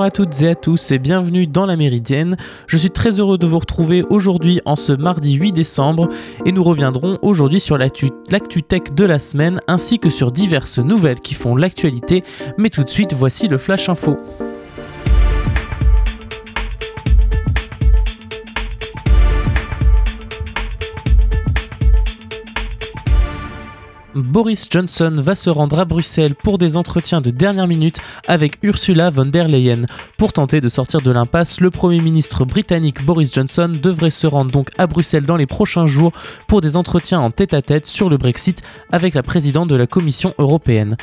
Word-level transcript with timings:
Bonjour 0.00 0.08
à 0.08 0.10
toutes 0.12 0.40
et 0.40 0.48
à 0.48 0.54
tous 0.54 0.92
et 0.92 0.98
bienvenue 0.98 1.46
dans 1.46 1.66
la 1.66 1.76
Méridienne. 1.76 2.38
Je 2.66 2.78
suis 2.78 2.88
très 2.88 3.20
heureux 3.20 3.36
de 3.36 3.46
vous 3.46 3.58
retrouver 3.58 4.02
aujourd'hui 4.08 4.62
en 4.64 4.74
ce 4.74 4.94
mardi 4.94 5.34
8 5.34 5.52
décembre 5.52 6.08
et 6.46 6.52
nous 6.52 6.64
reviendrons 6.64 7.18
aujourd'hui 7.20 7.60
sur 7.60 7.76
l'actu 7.76 8.10
tech 8.62 8.94
de 8.96 9.04
la 9.04 9.18
semaine 9.18 9.60
ainsi 9.68 9.98
que 9.98 10.08
sur 10.08 10.32
diverses 10.32 10.78
nouvelles 10.78 11.20
qui 11.20 11.34
font 11.34 11.54
l'actualité. 11.54 12.24
Mais 12.56 12.70
tout 12.70 12.82
de 12.82 12.88
suite, 12.88 13.12
voici 13.12 13.46
le 13.46 13.58
Flash 13.58 13.90
Info. 13.90 14.16
Boris 24.14 24.68
Johnson 24.70 25.14
va 25.18 25.34
se 25.34 25.50
rendre 25.50 25.78
à 25.78 25.84
Bruxelles 25.84 26.34
pour 26.34 26.58
des 26.58 26.76
entretiens 26.76 27.20
de 27.20 27.30
dernière 27.30 27.68
minute 27.68 28.00
avec 28.26 28.58
Ursula 28.62 29.10
von 29.10 29.26
der 29.26 29.46
Leyen. 29.46 29.86
Pour 30.18 30.32
tenter 30.32 30.60
de 30.60 30.68
sortir 30.68 31.00
de 31.00 31.10
l'impasse, 31.10 31.60
le 31.60 31.70
Premier 31.70 32.00
ministre 32.00 32.44
britannique 32.44 33.04
Boris 33.04 33.32
Johnson 33.32 33.72
devrait 33.80 34.10
se 34.10 34.26
rendre 34.26 34.50
donc 34.50 34.70
à 34.78 34.86
Bruxelles 34.86 35.26
dans 35.26 35.36
les 35.36 35.46
prochains 35.46 35.86
jours 35.86 36.12
pour 36.48 36.60
des 36.60 36.76
entretiens 36.76 37.20
en 37.20 37.30
tête-à-tête 37.30 37.86
sur 37.86 38.10
le 38.10 38.16
Brexit 38.16 38.62
avec 38.90 39.14
la 39.14 39.22
présidente 39.22 39.68
de 39.68 39.76
la 39.76 39.86
Commission 39.86 40.34
européenne 40.38 40.96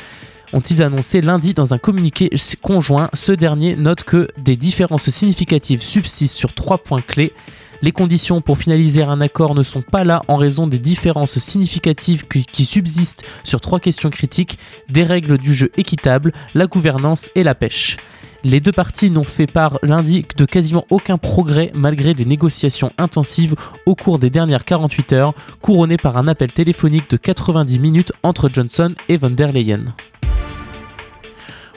ont-ils 0.52 0.82
annoncé 0.82 1.20
lundi 1.20 1.54
dans 1.54 1.74
un 1.74 1.78
communiqué 1.78 2.30
conjoint. 2.62 3.10
Ce 3.12 3.32
dernier 3.32 3.76
note 3.76 4.04
que 4.04 4.28
des 4.38 4.56
différences 4.56 5.10
significatives 5.10 5.82
subsistent 5.82 6.36
sur 6.36 6.54
trois 6.54 6.78
points 6.78 7.02
clés. 7.02 7.32
Les 7.80 7.92
conditions 7.92 8.40
pour 8.40 8.58
finaliser 8.58 9.04
un 9.04 9.20
accord 9.20 9.54
ne 9.54 9.62
sont 9.62 9.82
pas 9.82 10.02
là 10.02 10.22
en 10.26 10.36
raison 10.36 10.66
des 10.66 10.80
différences 10.80 11.38
significatives 11.38 12.26
qui, 12.26 12.64
subsistent 12.64 13.24
sur 13.44 13.60
trois 13.60 13.78
questions 13.78 14.10
critiques, 14.10 14.58
des 14.88 15.04
règles 15.04 15.38
du 15.38 15.54
jeu 15.54 15.70
équitables, 15.76 16.32
la 16.54 16.66
gouvernance 16.66 17.30
et 17.36 17.44
la 17.44 17.54
pêche. 17.54 17.96
Les 18.42 18.60
deux 18.60 18.72
parties 18.72 19.10
n'ont 19.10 19.24
fait 19.24 19.46
part 19.46 19.78
lundi 19.82 20.24
de 20.36 20.44
quasiment 20.44 20.86
aucun 20.90 21.18
progrès 21.18 21.70
malgré 21.74 22.14
des 22.14 22.24
négociations 22.24 22.92
intensives 22.98 23.54
au 23.86 23.94
cours 23.94 24.18
des 24.18 24.30
dernières 24.30 24.64
48 24.64 25.12
heures, 25.12 25.34
couronnées 25.60 25.96
par 25.96 26.16
un 26.16 26.26
appel 26.26 26.52
téléphonique 26.52 27.10
de 27.10 27.16
90 27.16 27.78
minutes 27.78 28.12
entre 28.22 28.48
Johnson 28.48 28.94
et 29.08 29.16
von 29.16 29.30
der 29.30 29.52
Leyen. 29.52 29.84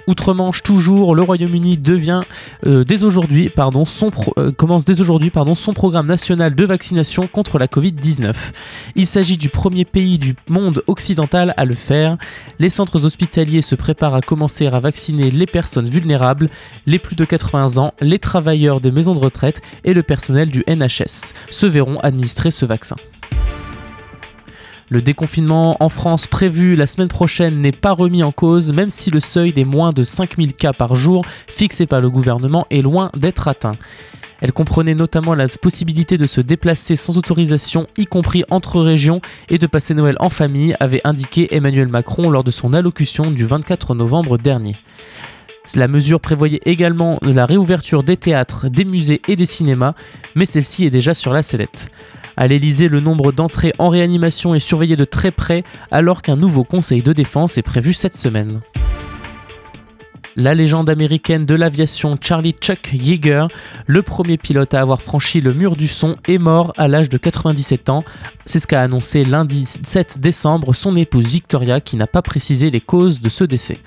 Outre-Manche, 0.07 0.63
toujours, 0.63 1.15
le 1.15 1.21
Royaume-Uni 1.21 1.77
devient 1.77 2.21
euh, 2.65 2.83
dès 2.83 3.03
aujourd'hui, 3.03 3.49
euh, 3.57 4.51
commence 4.51 4.85
dès 4.85 5.01
aujourd'hui 5.01 5.29
pardon, 5.29 5.55
son 5.55 5.73
programme 5.73 6.07
national 6.07 6.55
de 6.55 6.65
vaccination 6.65 7.27
contre 7.27 7.59
la 7.59 7.67
Covid-19. 7.67 8.33
Il 8.95 9.05
s'agit 9.05 9.37
du 9.37 9.49
premier 9.49 9.85
pays 9.85 10.17
du 10.17 10.35
monde 10.49 10.83
occidental 10.87 11.53
à 11.57 11.65
le 11.65 11.75
faire. 11.75 12.17
Les 12.59 12.69
centres 12.69 13.05
hospitaliers 13.05 13.61
se 13.61 13.75
préparent 13.75 14.15
à 14.15 14.21
commencer 14.21 14.67
à 14.67 14.79
vacciner 14.79 15.31
les 15.31 15.45
personnes 15.45 15.89
vulnérables, 15.89 16.49
les 16.85 16.99
plus 16.99 17.15
de 17.15 17.25
80 17.25 17.77
ans, 17.77 17.93
les 18.01 18.19
travailleurs 18.19 18.81
des 18.81 18.91
maisons 18.91 19.13
de 19.13 19.19
retraite 19.19 19.61
et 19.83 19.93
le 19.93 20.03
personnel 20.03 20.49
du 20.49 20.63
NHS 20.67 21.33
se 21.49 21.65
verront 21.65 21.99
administrer 21.99 22.51
ce 22.51 22.65
vaccin. 22.65 22.95
Le 24.91 25.01
déconfinement 25.01 25.77
en 25.79 25.87
France 25.87 26.27
prévu 26.27 26.75
la 26.75 26.85
semaine 26.85 27.07
prochaine 27.07 27.61
n'est 27.61 27.71
pas 27.71 27.93
remis 27.93 28.23
en 28.23 28.33
cause, 28.33 28.73
même 28.73 28.89
si 28.89 29.09
le 29.09 29.21
seuil 29.21 29.53
des 29.53 29.63
moins 29.63 29.93
de 29.93 30.03
5000 30.03 30.53
cas 30.53 30.73
par 30.73 30.97
jour 30.97 31.23
fixé 31.47 31.85
par 31.85 32.01
le 32.01 32.09
gouvernement 32.09 32.67
est 32.71 32.81
loin 32.81 33.09
d'être 33.15 33.47
atteint. 33.47 33.77
Elle 34.41 34.51
comprenait 34.51 34.93
notamment 34.93 35.33
la 35.33 35.47
possibilité 35.47 36.17
de 36.17 36.25
se 36.25 36.41
déplacer 36.41 36.97
sans 36.97 37.17
autorisation, 37.17 37.87
y 37.95 38.05
compris 38.05 38.43
entre 38.49 38.81
régions, 38.81 39.21
et 39.47 39.57
de 39.57 39.65
passer 39.65 39.93
Noël 39.93 40.17
en 40.19 40.29
famille, 40.29 40.75
avait 40.81 40.99
indiqué 41.05 41.55
Emmanuel 41.55 41.87
Macron 41.87 42.29
lors 42.29 42.43
de 42.43 42.51
son 42.51 42.73
allocution 42.73 43.31
du 43.31 43.45
24 43.45 43.95
novembre 43.95 44.37
dernier. 44.37 44.75
La 45.75 45.87
mesure 45.87 46.19
prévoyait 46.19 46.59
également 46.65 47.17
la 47.21 47.45
réouverture 47.45 48.03
des 48.03 48.17
théâtres, 48.17 48.67
des 48.67 48.83
musées 48.83 49.21
et 49.29 49.37
des 49.37 49.45
cinémas, 49.45 49.93
mais 50.35 50.43
celle-ci 50.43 50.83
est 50.83 50.89
déjà 50.89 51.13
sur 51.13 51.31
la 51.31 51.43
sellette. 51.43 51.89
À 52.41 52.47
l'Elysée, 52.47 52.89
le 52.89 53.01
nombre 53.01 53.31
d'entrées 53.31 53.71
en 53.77 53.89
réanimation 53.89 54.55
est 54.55 54.59
surveillé 54.59 54.95
de 54.95 55.05
très 55.05 55.29
près 55.29 55.63
alors 55.91 56.23
qu'un 56.23 56.37
nouveau 56.37 56.63
conseil 56.63 57.03
de 57.03 57.13
défense 57.13 57.59
est 57.59 57.61
prévu 57.61 57.93
cette 57.93 58.17
semaine. 58.17 58.61
La 60.35 60.55
légende 60.55 60.89
américaine 60.89 61.45
de 61.45 61.53
l'aviation 61.53 62.17
Charlie 62.19 62.55
Chuck 62.59 62.93
Yeager, 62.93 63.45
le 63.85 64.01
premier 64.01 64.39
pilote 64.39 64.73
à 64.73 64.81
avoir 64.81 65.03
franchi 65.03 65.39
le 65.39 65.53
mur 65.53 65.75
du 65.75 65.85
son, 65.85 66.15
est 66.27 66.39
mort 66.39 66.73
à 66.77 66.87
l'âge 66.87 67.09
de 67.09 67.19
97 67.19 67.91
ans. 67.91 68.03
C'est 68.47 68.57
ce 68.57 68.65
qu'a 68.65 68.81
annoncé 68.81 69.23
lundi 69.23 69.65
7 69.65 70.19
décembre 70.19 70.73
son 70.73 70.95
épouse 70.95 71.27
Victoria 71.27 71.79
qui 71.79 71.95
n'a 71.95 72.07
pas 72.07 72.23
précisé 72.23 72.71
les 72.71 72.81
causes 72.81 73.21
de 73.21 73.29
ce 73.29 73.43
décès. 73.43 73.77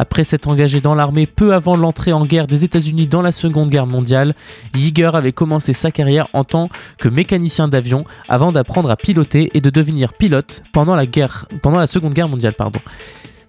Après 0.00 0.24
s'être 0.24 0.48
engagé 0.48 0.80
dans 0.80 0.94
l'armée 0.94 1.26
peu 1.26 1.52
avant 1.52 1.76
l'entrée 1.76 2.14
en 2.14 2.24
guerre 2.24 2.46
des 2.46 2.64
États-Unis 2.64 3.06
dans 3.06 3.20
la 3.20 3.32
Seconde 3.32 3.68
Guerre 3.68 3.86
mondiale, 3.86 4.34
Yeager 4.74 5.10
avait 5.12 5.32
commencé 5.32 5.74
sa 5.74 5.90
carrière 5.90 6.26
en 6.32 6.42
tant 6.42 6.70
que 6.96 7.10
mécanicien 7.10 7.68
d'avion 7.68 8.04
avant 8.26 8.50
d'apprendre 8.50 8.90
à 8.90 8.96
piloter 8.96 9.50
et 9.52 9.60
de 9.60 9.68
devenir 9.68 10.14
pilote 10.14 10.62
pendant 10.72 10.96
la, 10.96 11.86
Seconde 11.86 12.14
Guerre 12.14 12.30
mondiale. 12.30 12.54
Pardon. 12.54 12.80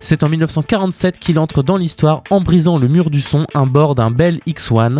C'est 0.01 0.23
en 0.23 0.27
1947 0.27 1.19
qu'il 1.19 1.39
entre 1.39 1.63
dans 1.63 1.77
l'histoire 1.77 2.21
en 2.29 2.41
brisant 2.41 2.77
le 2.77 2.89
mur 2.89 3.11
du 3.11 3.21
son 3.21 3.45
à 3.53 3.63
bord 3.63 3.95
d'un 3.95 4.11
Bell 4.11 4.41
X-1. 4.45 4.99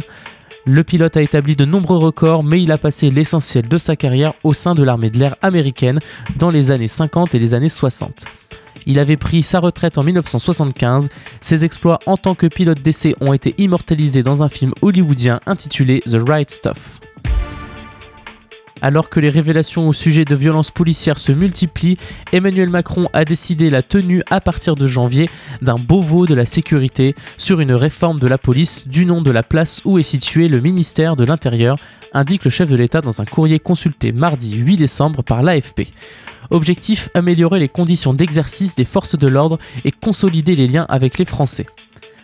Le 0.66 0.84
pilote 0.86 1.18
a 1.18 1.22
établi 1.22 1.58
de 1.58 1.66
nombreux 1.66 1.98
records, 1.98 2.46
mais 2.46 2.64
il 2.64 2.72
a 2.72 2.78
passé 2.78 3.12
l'essentiel 3.12 3.68
de 3.68 3.78
sa 3.78 3.98
carrière 3.98 4.36
au 4.46 4.54
sein 4.54 4.74
de 4.74 4.84
l'armée 4.84 5.10
de 5.10 5.20
l'air 5.20 5.36
américaine 5.42 6.00
dans 6.38 6.50
les 6.50 6.72
années 6.72 6.88
50 6.88 7.36
et 7.36 7.40
les 7.40 7.54
années 7.54 7.68
60. 7.68 8.26
Il 8.86 9.00
avait 9.00 9.18
pris 9.18 9.44
sa 9.44 9.60
retraite 9.60 9.98
en 9.98 10.04
1975. 10.04 11.10
Ses 11.42 11.66
exploits 11.66 12.00
en 12.06 12.18
tant 12.18 12.36
que 12.36 12.48
pilote 12.48 12.82
d'essai 12.82 13.16
ont 13.22 13.34
été 13.34 13.56
immortalisés 13.58 14.24
dans 14.24 14.44
un 14.44 14.50
film 14.50 14.72
hollywoodien 14.82 15.40
intitulé 15.46 16.02
The 16.02 16.18
Right 16.28 16.50
Stuff. 16.50 17.00
Alors 18.82 19.10
que 19.10 19.20
les 19.20 19.30
révélations 19.30 19.88
au 19.88 19.94
sujet 19.94 20.26
de 20.26 20.36
violences 20.36 20.72
policières 20.72 21.20
se 21.20 21.32
multiplient, 21.32 21.98
Emmanuel 22.34 22.70
Macron 22.70 23.08
a 23.14 23.26
décidé 23.26 23.70
la 23.70 23.84
tenue 23.84 24.24
à 24.32 24.42
partir 24.42 24.76
de 24.76 24.88
janvier 24.88 25.30
d'un 25.62 25.76
Beauvau 25.76 26.26
de 26.26 26.34
la 26.34 26.46
sécurité 26.46 27.16
sur 27.38 27.60
une 27.60 27.74
réforme 27.74 28.18
de 28.18 28.26
la 28.26 28.40
police 28.40 28.88
du 28.88 29.06
nom 29.06 29.22
de 29.22 29.30
la 29.30 29.44
place 29.44 29.82
où 29.86 30.00
est 30.00 30.04
situé 30.04 30.48
le 30.48 30.60
ministère 30.60 31.16
de 31.16 31.24
l'Intérieur, 31.24 31.78
indique 32.12 32.44
le 32.44 32.50
chef 32.50 32.70
de 32.70 32.76
l'État 32.76 33.02
dans 33.02 33.22
un 33.22 33.26
courrier 33.26 33.60
consulté 33.60 34.12
mardi 34.12 34.56
8 34.56 34.78
décembre 34.78 35.24
par 35.24 35.44
l'AFP. 35.44 35.94
Objectif 36.52 37.10
améliorer 37.14 37.60
les 37.60 37.70
conditions 37.70 38.14
d'exercice 38.14 38.76
des 38.76 38.84
forces 38.84 39.18
de 39.18 39.28
l'ordre 39.28 39.58
et 39.86 39.92
consolider 39.92 40.54
les 40.56 40.68
liens 40.68 40.86
avec 40.90 41.18
les 41.18 41.26
Français. 41.26 41.66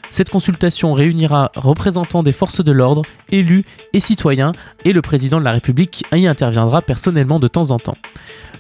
Cette 0.10 0.30
consultation 0.30 0.94
réunira 0.94 1.52
représentants 1.56 2.24
des 2.24 2.32
forces 2.32 2.64
de 2.64 2.72
l'ordre, 2.72 3.04
élus 3.30 3.66
et 3.94 4.00
citoyens, 4.00 4.54
et 4.86 4.94
le 4.94 5.02
président 5.02 5.40
de 5.40 5.44
la 5.44 5.52
République 5.52 6.06
y 6.14 6.28
interviendra 6.28 6.82
personnellement 6.82 7.40
de 7.40 7.48
temps 7.48 7.72
en 7.72 7.80
temps. 7.80 7.98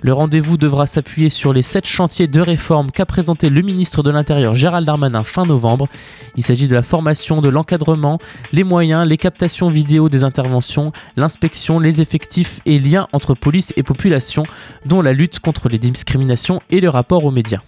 Le 0.02 0.13
rendez-vous 0.13 0.58
devra 0.58 0.85
s'appuyer 0.85 1.30
sur 1.30 1.53
les 1.53 1.63
sept 1.63 1.88
chantiers 1.88 2.28
de 2.28 2.40
réforme 2.40 2.91
qu'a 2.91 3.06
présenté 3.06 3.50
le 3.50 3.62
ministre 3.62 4.03
de 4.03 4.12
l'Intérieur 4.12 4.53
Gérald 4.53 4.85
Darmanin 4.85 5.24
fin 5.24 5.46
novembre. 5.46 5.88
Il 6.35 6.44
s'agit 6.44 6.68
de 6.68 6.75
la 6.75 6.84
formation, 6.84 7.41
de 7.41 7.50
l'encadrement, 7.50 8.19
les 8.53 8.64
moyens, 8.64 9.08
les 9.08 9.18
captations 9.18 9.69
vidéo 9.69 10.08
des 10.09 10.23
interventions, 10.23 10.91
l'inspection, 11.16 11.79
les 11.79 12.02
effectifs 12.02 12.59
et 12.66 12.78
liens 12.78 13.08
entre 13.11 13.34
police 13.34 13.73
et 13.76 13.84
population, 13.84 14.44
dont 14.85 15.02
la 15.02 15.14
lutte 15.14 15.40
contre 15.40 15.67
les 15.67 15.79
discriminations 15.79 16.61
et 16.70 16.79
le 16.79 16.90
rapport 16.90 17.26
aux 17.26 17.32
médias. 17.32 17.61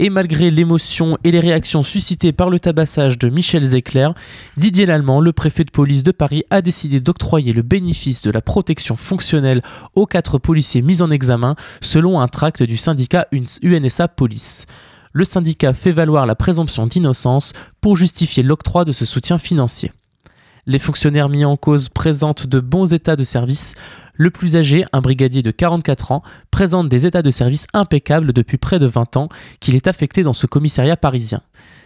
Et 0.00 0.10
malgré 0.10 0.52
l'émotion 0.52 1.18
et 1.24 1.32
les 1.32 1.40
réactions 1.40 1.82
suscitées 1.82 2.30
par 2.30 2.50
le 2.50 2.60
tabassage 2.60 3.18
de 3.18 3.28
Michel 3.28 3.64
Zecler, 3.64 4.10
Didier 4.56 4.86
Lallemand, 4.86 5.20
le 5.20 5.32
préfet 5.32 5.64
de 5.64 5.72
police 5.72 6.04
de 6.04 6.12
Paris, 6.12 6.44
a 6.50 6.62
décidé 6.62 7.00
d'octroyer 7.00 7.52
le 7.52 7.62
bénéfice 7.62 8.22
de 8.22 8.30
la 8.30 8.40
protection 8.40 8.94
fonctionnelle 8.94 9.60
aux 9.96 10.06
quatre 10.06 10.38
policiers 10.38 10.82
mis 10.82 11.02
en 11.02 11.10
examen 11.10 11.56
selon 11.80 12.20
un 12.20 12.28
tract 12.28 12.62
du 12.62 12.76
syndicat 12.76 13.26
UNSA 13.32 14.06
Police. 14.06 14.66
Le 15.12 15.24
syndicat 15.24 15.74
fait 15.74 15.90
valoir 15.90 16.26
la 16.26 16.36
présomption 16.36 16.86
d'innocence 16.86 17.52
pour 17.80 17.96
justifier 17.96 18.44
l'octroi 18.44 18.84
de 18.84 18.92
ce 18.92 19.04
soutien 19.04 19.38
financier. 19.38 19.90
Les 20.68 20.78
fonctionnaires 20.78 21.30
mis 21.30 21.46
en 21.46 21.56
cause 21.56 21.88
présentent 21.88 22.46
de 22.46 22.60
bons 22.60 22.92
états 22.92 23.16
de 23.16 23.24
service. 23.24 23.72
Le 24.12 24.30
plus 24.30 24.54
âgé, 24.54 24.84
un 24.92 25.00
brigadier 25.00 25.40
de 25.40 25.50
44 25.50 26.12
ans, 26.12 26.22
présente 26.50 26.90
des 26.90 27.06
états 27.06 27.22
de 27.22 27.30
service 27.30 27.66
impeccables 27.72 28.34
depuis 28.34 28.58
près 28.58 28.78
de 28.78 28.84
20 28.84 29.16
ans 29.16 29.28
qu'il 29.60 29.76
est 29.76 29.86
affecté 29.86 30.22
dans 30.22 30.34
ce 30.34 30.46
commissariat 30.46 30.98
parisien. 30.98 31.40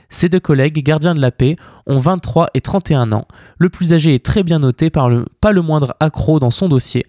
Ses 0.08 0.29
deux 0.29 0.40
collègues, 0.40 0.82
gardiens 0.82 1.14
de 1.14 1.20
la 1.20 1.31
paix, 1.31 1.55
ont 1.87 2.00
23 2.00 2.49
et 2.55 2.61
31 2.61 3.12
ans. 3.12 3.29
Le 3.56 3.70
plus 3.70 3.93
âgé 3.93 4.14
est 4.14 4.25
très 4.25 4.43
bien 4.43 4.58
noté 4.58 4.90
par 4.90 5.08
le, 5.08 5.26
pas 5.40 5.52
le 5.52 5.62
moindre 5.62 5.94
accro 6.00 6.40
dans 6.40 6.50
son 6.50 6.69
dossier. 6.69 7.06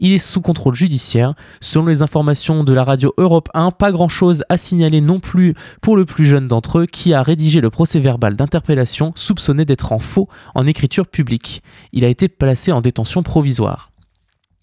Il 0.00 0.12
est 0.12 0.18
sous 0.18 0.40
contrôle 0.40 0.74
judiciaire. 0.74 1.34
Selon 1.60 1.86
les 1.86 2.02
informations 2.02 2.64
de 2.64 2.72
la 2.72 2.84
radio 2.84 3.12
Europe 3.18 3.50
1, 3.54 3.70
pas 3.70 3.92
grand-chose 3.92 4.42
à 4.48 4.56
signaler 4.56 5.02
non 5.02 5.20
plus 5.20 5.54
pour 5.82 5.96
le 5.96 6.06
plus 6.06 6.24
jeune 6.24 6.48
d'entre 6.48 6.80
eux 6.80 6.86
qui 6.86 7.12
a 7.12 7.22
rédigé 7.22 7.60
le 7.60 7.70
procès 7.70 8.00
verbal 8.00 8.34
d'interpellation 8.34 9.12
soupçonné 9.14 9.66
d'être 9.66 9.92
en 9.92 9.98
faux 9.98 10.28
en 10.54 10.66
écriture 10.66 11.06
publique. 11.06 11.62
Il 11.92 12.04
a 12.04 12.08
été 12.08 12.28
placé 12.28 12.72
en 12.72 12.80
détention 12.80 13.22
provisoire. 13.22 13.90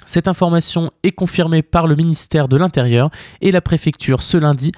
Cette 0.08 0.28
information 0.28 0.90
est 1.04 1.12
confirmée 1.12 1.62
par 1.62 1.86
le 1.86 1.96
ministère 1.96 2.48
de 2.48 2.58
l'Intérieur 2.58 3.12
et 3.42 3.52
la 3.52 3.62
préfecture 3.62 4.24
ce 4.24 4.38
lundi 4.38 4.72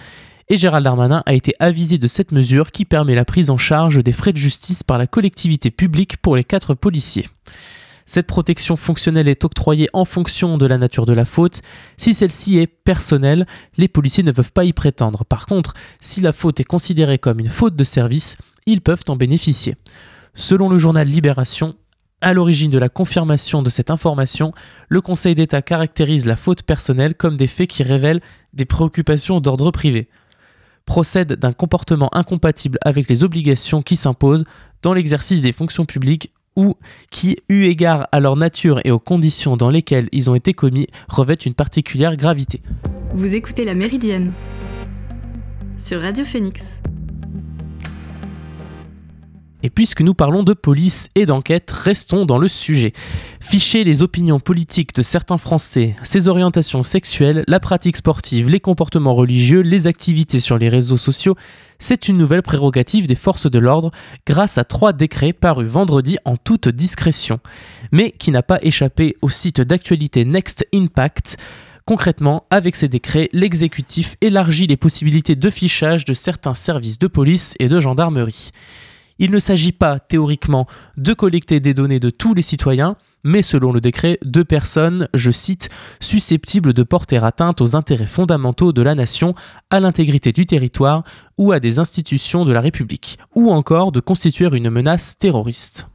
et 0.50 0.58
Gérald 0.58 0.84
Darmanin 0.84 1.22
a 1.28 1.34
été 1.34 1.54
avisé 1.60 2.00
de 2.00 2.08
cette 2.08 2.32
mesure 2.32 2.72
qui 2.72 2.84
permet 2.84 3.14
la 3.14 3.26
prise 3.26 3.52
en 3.52 3.58
charge 3.58 4.04
des 4.04 4.12
frais 4.12 4.34
de 4.34 4.38
justice 4.38 4.82
par 4.82 4.98
la 4.98 5.06
collectivité 5.06 5.70
publique 5.70 6.18
pour 6.18 6.36
les 6.36 6.44
quatre 6.44 6.74
policiers. 6.74 7.28
Cette 8.10 8.26
protection 8.26 8.76
fonctionnelle 8.76 9.28
est 9.28 9.46
octroyée 9.46 9.88
en 9.94 10.04
fonction 10.04 10.58
de 10.58 10.66
la 10.66 10.80
nature 10.80 11.06
de 11.06 11.14
la 11.14 11.26
faute. 11.26 11.62
Si 11.96 12.16
celle-ci 12.16 12.58
est 12.58 12.66
personnelle, 12.66 13.46
les 13.78 13.88
policiers 13.88 14.24
ne 14.24 14.32
peuvent 14.32 14.52
pas 14.52 14.66
y 14.66 14.74
prétendre. 14.74 15.26
Par 15.26 15.46
contre, 15.46 15.76
si 16.02 16.20
la 16.20 16.34
faute 16.34 16.60
est 16.60 16.64
considérée 16.64 17.20
comme 17.20 17.40
une 17.40 17.50
faute 17.50 17.76
de 17.76 17.84
service, 17.84 18.36
ils 18.66 18.82
peuvent 18.82 19.04
en 19.10 19.16
bénéficier. 19.16 19.76
Selon 20.34 20.70
le 20.70 20.80
journal 20.80 21.08
Libération, 21.08 21.76
à 22.22 22.34
l'origine 22.34 22.72
de 22.72 22.80
la 22.80 22.90
confirmation 22.90 23.62
de 23.62 23.70
cette 23.70 23.92
information, 23.92 24.54
le 24.88 25.02
Conseil 25.02 25.36
d'État 25.36 25.62
caractérise 25.62 26.26
la 26.26 26.36
faute 26.36 26.64
personnelle 26.64 27.14
comme 27.14 27.38
des 27.38 27.46
faits 27.46 27.70
qui 27.70 27.84
révèlent 27.84 28.22
des 28.54 28.66
préoccupations 28.66 29.40
d'ordre 29.40 29.70
privé, 29.70 30.10
procède 30.88 31.34
d'un 31.34 31.54
comportement 31.54 32.10
incompatible 32.16 32.80
avec 32.84 33.08
les 33.08 33.24
obligations 33.24 33.84
qui 33.84 33.96
s'imposent 33.96 34.46
dans 34.82 34.94
l'exercice 34.94 35.44
des 35.44 35.52
fonctions 35.52 35.86
publiques 35.86 36.32
ou 36.56 36.76
qui, 37.12 37.38
eu 37.50 37.64
égard 37.66 38.08
à 38.12 38.20
leur 38.20 38.36
nature 38.36 38.82
et 38.84 38.92
aux 38.92 39.00
conditions 39.00 39.58
dans 39.58 39.70
lesquelles 39.70 40.10
ils 40.12 40.30
ont 40.30 40.36
été 40.36 40.54
commis, 40.54 40.88
revêtent 41.08 41.46
une 41.46 41.54
particulière 41.54 42.16
gravité. 42.16 42.62
Vous 43.14 43.36
écoutez 43.36 43.66
La 43.66 43.76
Méridienne 43.76 44.34
sur 45.78 46.02
Radio 46.02 46.26
Phoenix. 46.26 46.82
Et 49.62 49.70
puisque 49.70 50.02
nous 50.02 50.14
parlons 50.14 50.44
de 50.44 50.54
police 50.54 51.10
et 51.16 51.26
d'enquête, 51.26 51.70
restons 51.72 52.26
dans 52.26 52.38
le 52.38 52.48
sujet. 52.48 52.94
Ficher 53.42 53.84
les 53.84 54.02
opinions 54.02 54.40
politiques 54.40 54.96
de 54.96 55.02
certains 55.02 55.38
Français, 55.38 55.98
ses 56.04 56.30
orientations 56.30 56.82
sexuelles, 56.82 57.44
la 57.46 57.60
pratique 57.60 57.98
sportive, 57.98 58.48
les 58.48 58.62
comportements 58.62 59.16
religieux, 59.16 59.60
les 59.60 59.88
activités 59.88 60.40
sur 60.40 60.58
les 60.58 60.70
réseaux 60.70 60.96
sociaux, 60.96 61.36
c'est 61.78 62.08
une 62.08 62.18
nouvelle 62.18 62.42
prérogative 62.42 63.08
des 63.08 63.16
forces 63.16 63.52
de 63.52 63.60
l'ordre 63.60 63.92
grâce 64.26 64.58
à 64.58 64.64
trois 64.64 64.94
décrets 64.94 65.34
parus 65.34 65.68
vendredi 65.68 66.18
en 66.24 66.38
toute 66.38 66.70
discrétion, 66.70 67.40
mais 67.92 68.12
qui 68.12 68.32
n'a 68.32 68.44
pas 68.44 68.60
échappé 68.62 69.18
au 69.22 69.30
site 69.30 69.60
d'actualité 69.60 70.24
Next 70.24 70.66
Impact. 70.74 71.38
Concrètement, 71.86 72.46
avec 72.50 72.76
ces 72.76 72.88
décrets, 72.88 73.30
l'exécutif 73.34 74.16
élargit 74.22 74.68
les 74.68 74.78
possibilités 74.78 75.36
de 75.36 75.50
fichage 75.50 76.06
de 76.06 76.14
certains 76.14 76.54
services 76.54 77.00
de 77.00 77.08
police 77.08 77.56
et 77.60 77.68
de 77.68 77.80
gendarmerie. 77.80 78.52
Il 79.20 79.32
ne 79.32 79.40
s'agit 79.40 79.74
pas 79.74 80.00
théoriquement 80.00 80.66
de 80.98 81.14
collecter 81.14 81.60
des 81.60 81.74
données 81.74 82.00
de 82.00 82.10
tous 82.10 82.34
les 82.34 82.42
citoyens, 82.42 82.96
mais 83.26 83.42
selon 83.42 83.74
le 83.74 83.82
décret, 83.82 84.18
de 84.24 84.44
personnes, 84.44 85.10
je 85.14 85.30
cite, 85.30 85.70
susceptibles 86.00 86.74
de 86.74 86.84
porter 86.84 87.24
atteinte 87.24 87.60
aux 87.60 87.76
intérêts 87.76 88.08
fondamentaux 88.08 88.72
de 88.72 88.82
la 88.82 88.96
nation, 88.96 89.36
à 89.70 89.82
l'intégrité 89.82 90.32
du 90.32 90.46
territoire 90.46 91.04
ou 91.38 91.52
à 91.52 91.60
des 91.60 91.80
institutions 91.80 92.46
de 92.46 92.54
la 92.54 92.62
République, 92.62 93.20
ou 93.36 93.52
encore 93.52 93.92
de 93.92 94.00
constituer 94.00 94.48
une 94.56 94.70
menace 94.70 95.18
terroriste. 95.18 95.88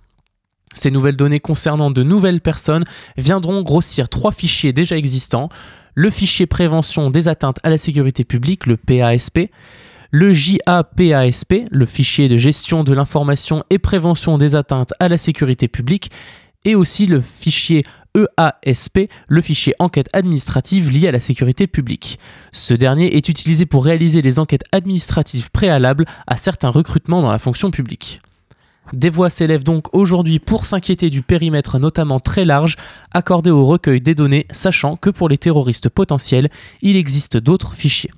Ces 0.74 0.90
nouvelles 0.90 1.16
données 1.16 1.40
concernant 1.40 1.90
de 1.90 2.02
nouvelles 2.02 2.40
personnes 2.40 2.84
viendront 3.16 3.62
grossir 3.62 4.08
trois 4.08 4.32
fichiers 4.32 4.72
déjà 4.72 4.96
existants, 4.96 5.48
le 5.94 6.10
fichier 6.10 6.46
prévention 6.46 7.10
des 7.10 7.28
atteintes 7.28 7.60
à 7.62 7.70
la 7.70 7.78
sécurité 7.78 8.24
publique, 8.24 8.66
le 8.66 8.76
PASP, 8.76 9.48
le 10.14 10.32
JAPASP, 10.32 11.64
le 11.72 11.86
fichier 11.86 12.28
de 12.28 12.38
gestion 12.38 12.84
de 12.84 12.92
l'information 12.92 13.64
et 13.68 13.80
prévention 13.80 14.38
des 14.38 14.54
atteintes 14.54 14.92
à 15.00 15.08
la 15.08 15.18
sécurité 15.18 15.66
publique, 15.66 16.12
et 16.64 16.76
aussi 16.76 17.06
le 17.06 17.20
fichier 17.20 17.82
EASP, 18.16 19.10
le 19.26 19.42
fichier 19.42 19.74
enquête 19.80 20.08
administrative 20.12 20.88
liée 20.88 21.08
à 21.08 21.10
la 21.10 21.18
sécurité 21.18 21.66
publique. 21.66 22.20
Ce 22.52 22.74
dernier 22.74 23.16
est 23.16 23.28
utilisé 23.28 23.66
pour 23.66 23.84
réaliser 23.84 24.22
les 24.22 24.38
enquêtes 24.38 24.62
administratives 24.70 25.50
préalables 25.50 26.04
à 26.28 26.36
certains 26.36 26.70
recrutements 26.70 27.20
dans 27.20 27.32
la 27.32 27.40
fonction 27.40 27.72
publique. 27.72 28.20
Des 28.92 29.10
voix 29.10 29.30
s'élèvent 29.30 29.64
donc 29.64 29.92
aujourd'hui 29.96 30.38
pour 30.38 30.64
s'inquiéter 30.64 31.10
du 31.10 31.22
périmètre 31.22 31.80
notamment 31.80 32.20
très 32.20 32.44
large 32.44 32.76
accordé 33.10 33.50
au 33.50 33.66
recueil 33.66 34.00
des 34.00 34.14
données, 34.14 34.46
sachant 34.52 34.94
que 34.94 35.10
pour 35.10 35.28
les 35.28 35.38
terroristes 35.38 35.88
potentiels, 35.88 36.50
il 36.82 36.94
existe 36.94 37.36
d'autres 37.36 37.74
fichiers. 37.74 38.12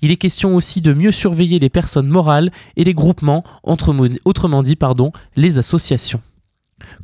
Il 0.00 0.10
est 0.10 0.16
question 0.16 0.54
aussi 0.54 0.80
de 0.80 0.92
mieux 0.92 1.12
surveiller 1.12 1.58
les 1.58 1.68
personnes 1.68 2.08
morales 2.08 2.50
et 2.76 2.84
les 2.84 2.94
groupements, 2.94 3.42
autrement 3.64 4.62
dit 4.62 4.78
les 5.36 5.58
associations. 5.58 6.20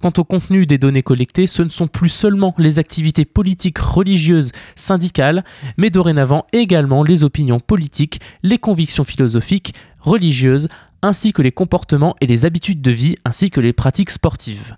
Quant 0.01 0.13
au 0.19 0.25
contenu 0.25 0.67
des 0.67 0.79
données 0.79 1.03
collectées, 1.03 1.47
ce 1.47 1.63
ne 1.63 1.69
sont 1.69 1.89
plus 1.89 2.09
seulement 2.09 2.55
les 2.59 2.79
activités 2.79 3.25
politiques, 3.25 3.79
religieuses, 3.79 4.53
syndicales, 4.77 5.45
mais 5.77 5.91
dorénavant 5.91 6.47
également 6.53 7.03
les 7.03 7.25
opinions 7.25 7.61
politiques, 7.61 8.21
les 8.43 8.59
convictions 8.59 9.05
philosophiques, 9.05 9.75
religieuses, 10.01 10.69
ainsi 11.03 11.33
que 11.33 11.43
les 11.43 11.53
comportements 11.53 12.15
et 12.21 12.27
les 12.27 12.45
habitudes 12.45 12.81
de 12.81 12.91
vie, 12.91 13.17
ainsi 13.25 13.51
que 13.51 13.61
les 13.61 13.73
pratiques 13.73 14.11
sportives. 14.11 14.77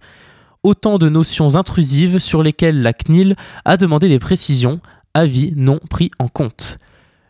Autant 0.63 0.99
de 0.99 1.09
notions 1.09 1.55
intrusives 1.55 2.19
sur 2.19 2.43
lesquelles 2.43 2.83
la 2.83 2.93
CNIL 2.93 3.37
a 3.65 3.77
demandé 3.77 4.09
des 4.09 4.19
précisions, 4.19 4.81
avis 5.15 5.53
non 5.55 5.79
pris 5.91 6.11
en 6.19 6.29
compte. 6.29 6.79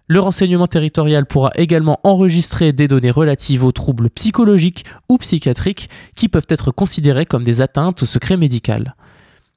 Le 0.08 0.20
renseignement 0.20 0.68
territorial 0.68 1.26
pourra 1.26 1.50
également 1.56 1.98
enregistrer 2.04 2.72
des 2.72 2.86
données 2.86 3.10
relatives 3.10 3.64
aux 3.64 3.72
troubles 3.72 4.08
psychologiques 4.10 4.84
ou 5.08 5.18
psychiatriques 5.18 5.90
qui 6.14 6.28
peuvent 6.28 6.46
être 6.48 6.70
considérés 6.70 7.26
comme 7.26 7.42
des 7.42 7.60
atteintes 7.60 8.04
au 8.04 8.06
secret 8.06 8.36
médical. 8.36 8.94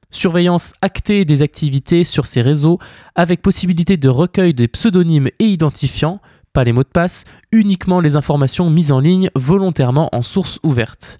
Surveillance 0.10 0.74
actée 0.82 1.24
des 1.24 1.44
activités 1.44 2.04
sur 2.04 2.26
ces 2.26 2.42
réseaux 2.42 2.80
avec 3.14 3.44
possibilité 3.44 3.96
de 3.96 4.10
recueil 4.10 4.56
des 4.56 4.68
pseudonymes 4.68 5.28
et 5.38 5.46
identifiants, 5.46 6.20
pas 6.52 6.64
les 6.64 6.74
mots 6.74 6.82
de 6.82 6.88
passe, 6.88 7.26
uniquement 7.52 8.00
les 8.00 8.16
informations 8.16 8.72
mises 8.72 8.92
en 8.92 9.00
ligne 9.00 9.30
volontairement 9.36 10.10
en 10.14 10.24
source 10.24 10.60
ouverte. 10.64 11.20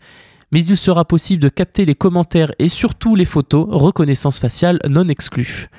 Mais 0.52 0.66
il 0.66 0.76
sera 0.76 1.06
possible 1.06 1.44
de 1.44 1.50
capter 1.50 1.86
les 1.86 1.94
commentaires 1.94 2.52
et 2.58 2.68
surtout 2.68 3.16
les 3.16 3.26
photos, 3.26 3.68
reconnaissance 3.70 4.40
faciale 4.40 4.80
non 4.90 5.08
exclue. 5.08 5.70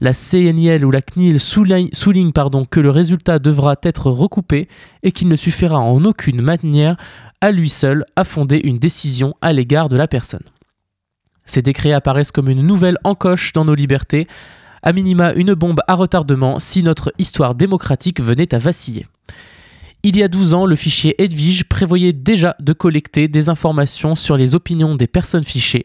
La 0.00 0.12
CNIL 0.12 0.84
ou 0.84 0.90
la 0.90 1.00
CNIL 1.00 1.40
souligne, 1.40 2.32
pardon, 2.32 2.64
que 2.66 2.80
le 2.80 2.90
résultat 2.90 3.38
devra 3.38 3.76
être 3.82 4.10
recoupé 4.10 4.68
et 5.02 5.12
qu'il 5.12 5.28
ne 5.28 5.36
suffira 5.36 5.78
en 5.78 6.04
aucune 6.04 6.42
manière 6.42 6.96
à 7.40 7.50
lui 7.50 7.70
seul 7.70 8.04
à 8.14 8.24
fonder 8.24 8.60
une 8.64 8.78
décision 8.78 9.34
à 9.40 9.52
l'égard 9.52 9.88
de 9.88 9.96
la 9.96 10.08
personne. 10.08 10.44
Ces 11.46 11.62
décrets 11.62 11.92
apparaissent 11.92 12.32
comme 12.32 12.50
une 12.50 12.62
nouvelle 12.62 12.98
encoche 13.04 13.52
dans 13.52 13.64
nos 13.64 13.74
libertés, 13.74 14.26
à 14.82 14.92
minima 14.92 15.32
une 15.32 15.54
bombe 15.54 15.80
à 15.86 15.94
retardement 15.94 16.58
si 16.58 16.82
notre 16.82 17.12
histoire 17.18 17.54
démocratique 17.54 18.20
venait 18.20 18.54
à 18.54 18.58
vaciller. 18.58 19.06
Il 20.08 20.16
y 20.16 20.22
a 20.22 20.28
12 20.28 20.54
ans, 20.54 20.66
le 20.66 20.76
fichier 20.76 21.20
Edwige 21.20 21.64
prévoyait 21.64 22.12
déjà 22.12 22.54
de 22.60 22.72
collecter 22.72 23.26
des 23.26 23.48
informations 23.48 24.14
sur 24.14 24.36
les 24.36 24.54
opinions 24.54 24.94
des 24.94 25.08
personnes 25.08 25.42
fichées. 25.42 25.82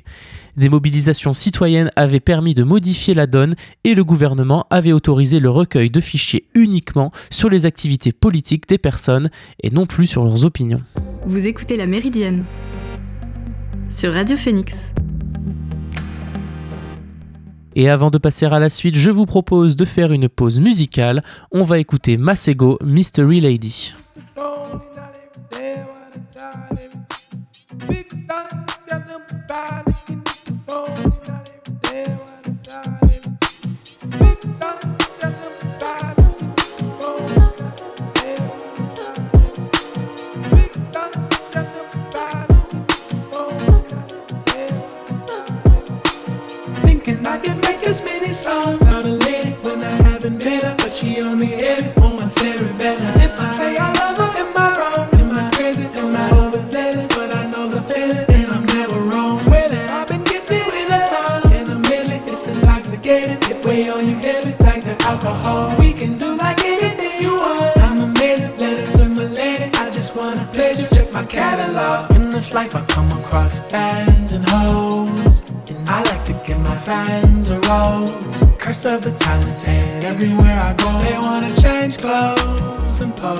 Des 0.56 0.70
mobilisations 0.70 1.34
citoyennes 1.34 1.90
avaient 1.96 2.20
permis 2.20 2.54
de 2.54 2.64
modifier 2.64 3.16
la 3.16 3.26
donne 3.26 3.56
et 3.84 3.96
le 3.96 4.04
gouvernement 4.04 4.68
avait 4.70 4.92
autorisé 4.92 5.40
le 5.40 5.50
recueil 5.50 5.90
de 5.90 6.00
fichiers 6.00 6.46
uniquement 6.54 7.12
sur 7.32 7.50
les 7.50 7.66
activités 7.66 8.12
politiques 8.12 8.70
des 8.70 8.78
personnes 8.78 9.32
et 9.64 9.72
non 9.72 9.88
plus 9.88 10.06
sur 10.06 10.24
leurs 10.24 10.46
opinions. 10.46 10.84
Vous 11.26 11.48
écoutez 11.48 11.76
La 11.76 11.88
Méridienne 11.88 12.46
sur 13.90 14.14
Radio 14.14 14.38
Phoenix. 14.38 14.94
Et 17.76 17.90
avant 17.90 18.12
de 18.12 18.20
passer 18.20 18.46
à 18.46 18.60
la 18.60 18.70
suite, 18.70 18.98
je 18.98 19.10
vous 19.10 19.26
propose 19.26 19.76
de 19.76 19.86
faire 19.86 20.12
une 20.12 20.30
pause 20.30 20.60
musicale. 20.60 21.24
On 21.52 21.64
va 21.64 21.80
écouter 21.80 22.18
Masego, 22.18 22.78
Mystery 22.84 23.40
Lady. 23.40 23.94
Only 24.72 24.86
not 24.96 25.18
every 25.18 25.44
day, 25.50 25.84
what 25.84 26.16
a 26.16 26.20
time. 26.34 26.78
Big 27.88 28.10
time, 28.30 28.66
got 28.88 29.08
them 29.08 29.46
bad. 29.48 29.91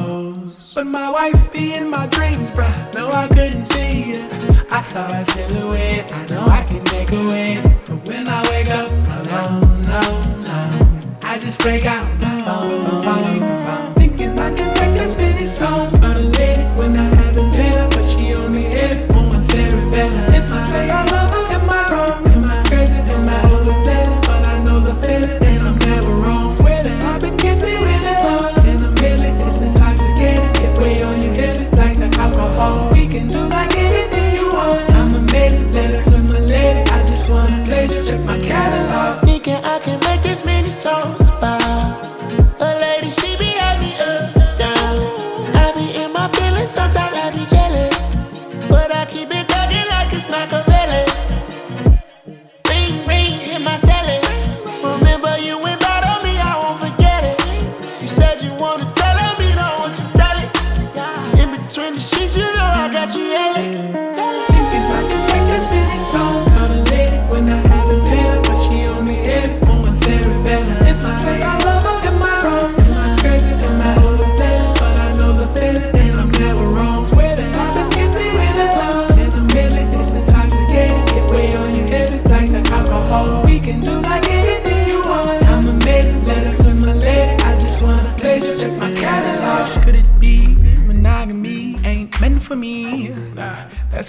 Pose. 0.02 0.74
But 0.76 0.88
my 0.88 1.10
wife 1.10 1.54
be 1.54 1.74
in 1.74 1.90
my 1.90 2.08
dreams, 2.08 2.50
bruh. 2.50 2.74
No, 2.96 3.12
I 3.12 3.28
couldn't 3.28 3.66
see 3.66 4.12
you. 4.12 4.28
I 4.72 4.82
saw 4.82 5.06
a 5.08 5.26
silhouette. 5.26 6.14
I 6.14 6.26
know 6.28 6.46
I 6.46 6.64
can 6.64 6.84
make 6.96 7.12
a 7.12 7.28
way. 7.28 7.62
But 7.88 8.08
when 8.08 8.28
I 8.28 8.42
wake 8.50 8.70
up 8.70 8.92
alone, 9.18 9.82
no, 9.92 10.02
no, 10.50 10.62
I 11.24 11.38
just 11.38 11.60
break 11.60 11.86
out 11.86 12.06
my 12.22 12.42
phone, 12.46 13.04
phone, 13.06 13.42
phone. 13.66 13.94
Thinking 13.96 14.40
I 14.40 14.54
can 14.56 14.70
make 14.80 14.94
this 15.00 15.16
many 15.16 15.46
songs. 15.46 15.94
But 15.94 16.18
I 16.18 16.22
let 16.22 16.58
it 16.58 16.78
when 16.78 16.98
I 16.98 17.10
haven't 17.16 17.52
been 17.54 17.90
but 17.90 18.04
she 18.04 18.34
only 18.34 18.64
hit 18.64 18.96
it 18.96 19.12
on 19.12 19.30
one 19.30 19.92
better. 19.92 20.34
If 20.40 20.52
I 20.52 20.64
say 20.68 20.90
I 20.90 21.06
love 21.12 21.21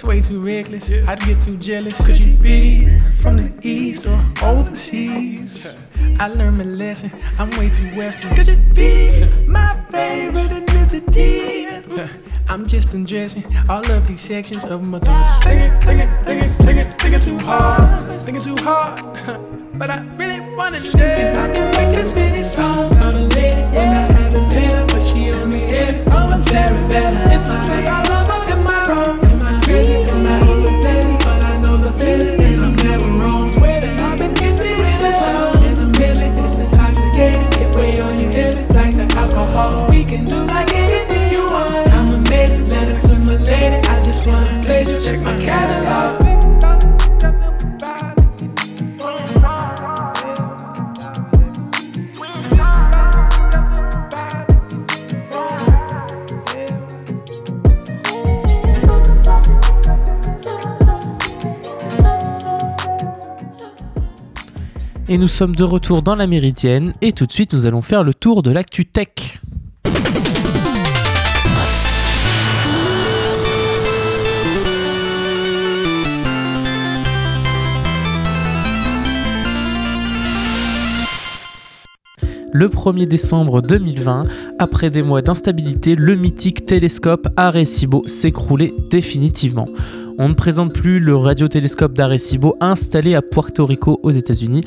way 0.03 0.19
too 0.19 0.39
reckless. 0.39 0.91
I'd 1.07 1.19
get 1.21 1.39
too 1.39 1.57
jealous. 1.57 2.05
Could 2.05 2.19
you 2.19 2.33
be 2.35 2.99
from 3.21 3.37
the 3.37 3.51
east 3.61 4.05
or 4.07 4.19
overseas? 4.45 5.67
I 6.19 6.27
learned 6.27 6.57
my 6.57 6.63
lesson. 6.63 7.11
I'm 7.39 7.49
way 7.51 7.69
too 7.69 7.87
western. 7.95 8.35
Could 8.35 8.47
you 8.47 8.55
be 8.73 9.25
my 9.47 9.75
favorite 9.91 10.51
ethnicity? 10.51 12.29
I'm 12.49 12.67
just 12.67 12.93
undressing 12.93 13.45
all 13.69 13.89
of 13.91 14.07
these 14.07 14.21
sections 14.21 14.63
of 14.63 14.87
my 14.87 14.99
thoughts. 14.99 15.43
Thinking, 15.43 15.79
thinking, 15.81 16.09
thinking, 16.23 16.51
thinking, 16.65 16.91
thinking 16.99 17.19
too 17.19 17.37
hard. 17.39 18.21
Thinking 18.23 18.43
too 18.43 18.63
hard. 18.63 19.39
But 19.75 19.89
I 19.89 20.05
really 20.17 20.39
wanna 20.55 20.79
live. 20.79 21.35
I 21.35 21.51
can 21.51 21.71
make 21.75 21.95
this 21.95 22.13
many 22.13 22.43
songs. 22.43 22.91
Call 22.91 23.09
a 23.09 23.25
lady 23.35 23.61
when 23.75 23.89
I 23.89 24.01
haven't 24.13 24.49
been 24.51 24.71
her, 24.71 24.85
but 24.85 25.01
she 25.01 25.31
only 25.31 25.61
hit 25.61 25.95
it 25.95 26.07
on 26.09 26.29
one 26.29 26.39
better. 26.45 27.33
If 27.33 27.49
I 27.49 27.65
say 27.65 27.87
I 27.87 28.03
love 28.03 28.27
her, 28.27 28.51
am 28.53 28.67
I 28.67 28.85
wrong? 28.87 29.22
Et 65.13 65.17
nous 65.19 65.27
sommes 65.27 65.55
de 65.55 65.63
retour 65.63 66.01
dans 66.01 66.15
la 66.15 66.25
Méridienne 66.25 66.93
et 67.01 67.11
tout 67.11 67.27
de 67.27 67.31
suite 67.31 67.53
nous 67.53 67.67
allons 67.67 67.83
faire 67.83 68.03
le 68.03 68.15
tour 68.15 68.41
de 68.41 68.49
l'actu 68.51 68.87
tech. 68.87 69.42
Le 82.55 82.67
1er 82.69 83.07
décembre 83.07 83.63
2020, 83.63 84.25
après 84.59 84.91
des 84.91 85.01
mois 85.01 85.23
d'instabilité, 85.23 85.95
le 85.95 86.15
mythique 86.15 86.67
télescope 86.67 87.27
Arecibo 87.35 88.03
s'écroulait 88.05 88.71
définitivement. 88.91 89.65
On 90.19 90.29
ne 90.29 90.35
présente 90.35 90.71
plus 90.71 90.99
le 90.99 91.15
radiotélescope 91.15 91.93
d'Arecibo 91.93 92.55
installé 92.61 93.15
à 93.15 93.23
Puerto 93.23 93.65
Rico 93.65 93.99
aux 94.03 94.11
États-Unis. 94.11 94.63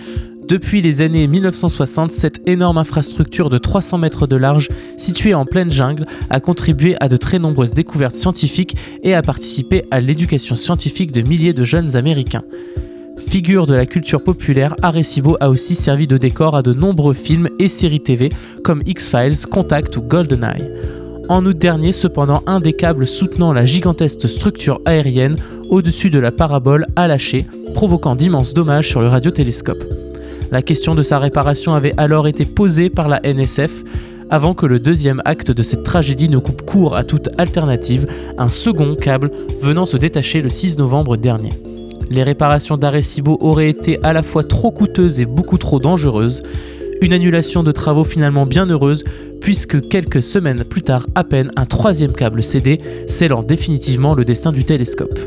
Depuis 0.49 0.83
les 0.83 1.00
années 1.00 1.28
1960, 1.28 2.11
cette 2.11 2.40
énorme 2.49 2.78
infrastructure 2.78 3.50
de 3.50 3.59
300 3.59 3.99
mètres 3.99 4.26
de 4.26 4.35
large, 4.35 4.69
située 4.97 5.35
en 5.35 5.45
pleine 5.45 5.71
jungle, 5.71 6.07
a 6.28 6.40
contribué 6.40 6.97
à 6.99 7.09
de 7.09 7.16
très 7.16 7.38
nombreuses 7.38 7.73
découvertes 7.73 8.16
scientifiques 8.16 8.76
et 9.05 9.14
a 9.14 9.23
participé 9.23 9.85
à 9.93 10.00
l'éducation 10.00 10.57
scientifique 10.57 11.12
de 11.12 11.23
milliers 11.23 11.52
de 11.52 11.62
jeunes 11.62 11.95
Américains. 11.95 12.43
Figure 13.18 13.66
de 13.66 13.75
la 13.75 13.87
culture 13.87 14.23
populaire, 14.23 14.76
Arecibo 14.82 15.37
a 15.40 15.49
aussi 15.49 15.75
servi 15.75 16.06
de 16.06 16.16
décor 16.16 16.54
à 16.54 16.62
de 16.62 16.73
nombreux 16.73 17.14
films 17.14 17.49
et 17.58 17.68
séries 17.68 18.00
TV 18.00 18.30
comme 18.62 18.82
X-Files, 18.87 19.46
Contact 19.50 19.96
ou 19.96 20.02
GoldenEye. 20.02 20.70
En 21.28 21.44
août 21.44 21.58
dernier, 21.58 21.92
cependant, 21.92 22.42
un 22.46 22.61
des 22.61 22.73
câbles 22.73 23.06
soutenant 23.06 23.52
la 23.52 23.64
gigantesque 23.64 24.28
structure 24.28 24.80
aérienne 24.85 25.37
au-dessus 25.70 26.11
de 26.11 26.18
la 26.18 26.30
parabole 26.30 26.87
a 26.94 27.08
lâché, 27.08 27.46
provoquant 27.75 28.14
d'immenses 28.14 28.54
dommages 28.54 28.88
sur 28.88 29.00
le 29.00 29.08
radiotélescope. 29.08 29.82
La 30.52 30.62
question 30.62 30.94
de 30.94 31.02
sa 31.02 31.18
réparation 31.18 31.75
avait 31.75 31.94
alors 31.96 32.28
été 32.28 32.44
posée 32.44 32.90
par 32.90 33.08
la 33.08 33.20
NSF, 33.25 33.82
avant 34.30 34.54
que 34.54 34.66
le 34.66 34.78
deuxième 34.78 35.23
acte 35.25 35.50
de 35.50 35.62
cette 35.62 35.82
tragédie 35.82 36.28
ne 36.28 36.38
coupe 36.38 36.62
court 36.62 36.96
à 36.96 37.02
toute 37.02 37.28
alternative, 37.38 38.06
un 38.38 38.49
second 38.49 38.94
câble 38.94 39.30
venant 39.61 39.87
se 39.87 39.96
détacher 39.96 40.40
le 40.40 40.49
6 40.49 40.78
novembre 40.78 41.16
dernier. 41.16 41.50
Les 42.11 42.23
réparations 42.23 42.77
d'Arecibo 42.77 43.37
auraient 43.41 43.69
été 43.69 43.99
à 44.03 44.13
la 44.13 44.23
fois 44.23 44.45
trop 44.45 44.71
coûteuses 44.71 45.21
et 45.21 45.27
beaucoup 45.27 45.59
trop 45.59 45.79
dangereuses, 45.79 46.43
une 47.01 47.13
annulation 47.13 47.63
de 47.63 47.73
travaux 47.73 48.05
finalement 48.05 48.47
bien 48.47 48.67
heureuse, 48.67 49.05
puisque 49.41 49.89
quelques 49.89 50.23
semaines 50.23 50.65
plus 50.65 50.83
tard 50.83 51.07
à 51.15 51.25
peine, 51.25 51.51
un 51.57 51.67
troisième 51.67 52.13
câble 52.13 52.43
cédé, 52.43 52.81
scellant 53.09 53.43
définitivement 53.43 54.15
le 54.15 54.25
destin 54.25 54.53
du 54.53 54.65
télescope. 54.65 55.19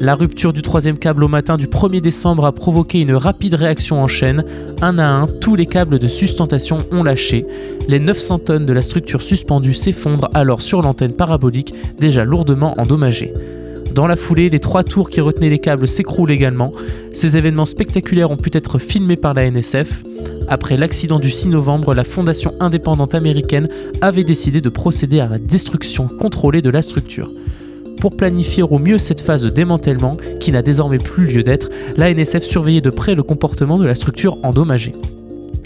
La 0.00 0.14
rupture 0.14 0.52
du 0.52 0.62
troisième 0.62 0.96
câble 0.96 1.24
au 1.24 1.28
matin 1.28 1.56
du 1.56 1.66
1er 1.66 2.00
décembre 2.00 2.46
a 2.46 2.52
provoqué 2.52 3.00
une 3.00 3.14
rapide 3.14 3.54
réaction 3.54 4.00
en 4.00 4.06
chaîne. 4.06 4.44
Un 4.80 4.96
à 4.98 5.06
un, 5.06 5.26
tous 5.26 5.56
les 5.56 5.66
câbles 5.66 5.98
de 5.98 6.06
sustentation 6.06 6.86
ont 6.92 7.02
lâché. 7.02 7.44
Les 7.88 7.98
900 7.98 8.38
tonnes 8.38 8.66
de 8.66 8.72
la 8.72 8.82
structure 8.82 9.22
suspendue 9.22 9.74
s'effondrent 9.74 10.30
alors 10.34 10.62
sur 10.62 10.82
l'antenne 10.82 11.14
parabolique, 11.14 11.74
déjà 11.98 12.24
lourdement 12.24 12.80
endommagée. 12.80 13.34
Dans 13.94 14.06
la 14.06 14.16
foulée, 14.16 14.48
les 14.50 14.60
trois 14.60 14.84
tours 14.84 15.10
qui 15.10 15.20
retenaient 15.20 15.48
les 15.48 15.58
câbles 15.58 15.88
s'écroulent 15.88 16.30
également. 16.30 16.72
Ces 17.12 17.36
événements 17.36 17.66
spectaculaires 17.66 18.30
ont 18.30 18.36
pu 18.36 18.50
être 18.52 18.78
filmés 18.78 19.16
par 19.16 19.34
la 19.34 19.50
NSF. 19.50 20.02
Après 20.48 20.76
l'accident 20.76 21.18
du 21.18 21.30
6 21.30 21.48
novembre, 21.48 21.94
la 21.94 22.04
fondation 22.04 22.54
indépendante 22.60 23.14
américaine 23.14 23.68
avait 24.00 24.24
décidé 24.24 24.60
de 24.60 24.68
procéder 24.68 25.20
à 25.20 25.28
la 25.28 25.38
destruction 25.38 26.08
contrôlée 26.08 26.62
de 26.62 26.70
la 26.70 26.82
structure. 26.82 27.30
Pour 28.00 28.16
planifier 28.16 28.62
au 28.62 28.78
mieux 28.78 28.98
cette 28.98 29.20
phase 29.20 29.42
de 29.42 29.50
démantèlement, 29.50 30.16
qui 30.38 30.52
n'a 30.52 30.62
désormais 30.62 30.98
plus 30.98 31.26
lieu 31.26 31.42
d'être, 31.42 31.68
la 31.96 32.12
NSF 32.14 32.44
surveillait 32.44 32.80
de 32.80 32.90
près 32.90 33.14
le 33.14 33.24
comportement 33.24 33.78
de 33.78 33.84
la 33.84 33.96
structure 33.96 34.38
endommagée. 34.44 34.92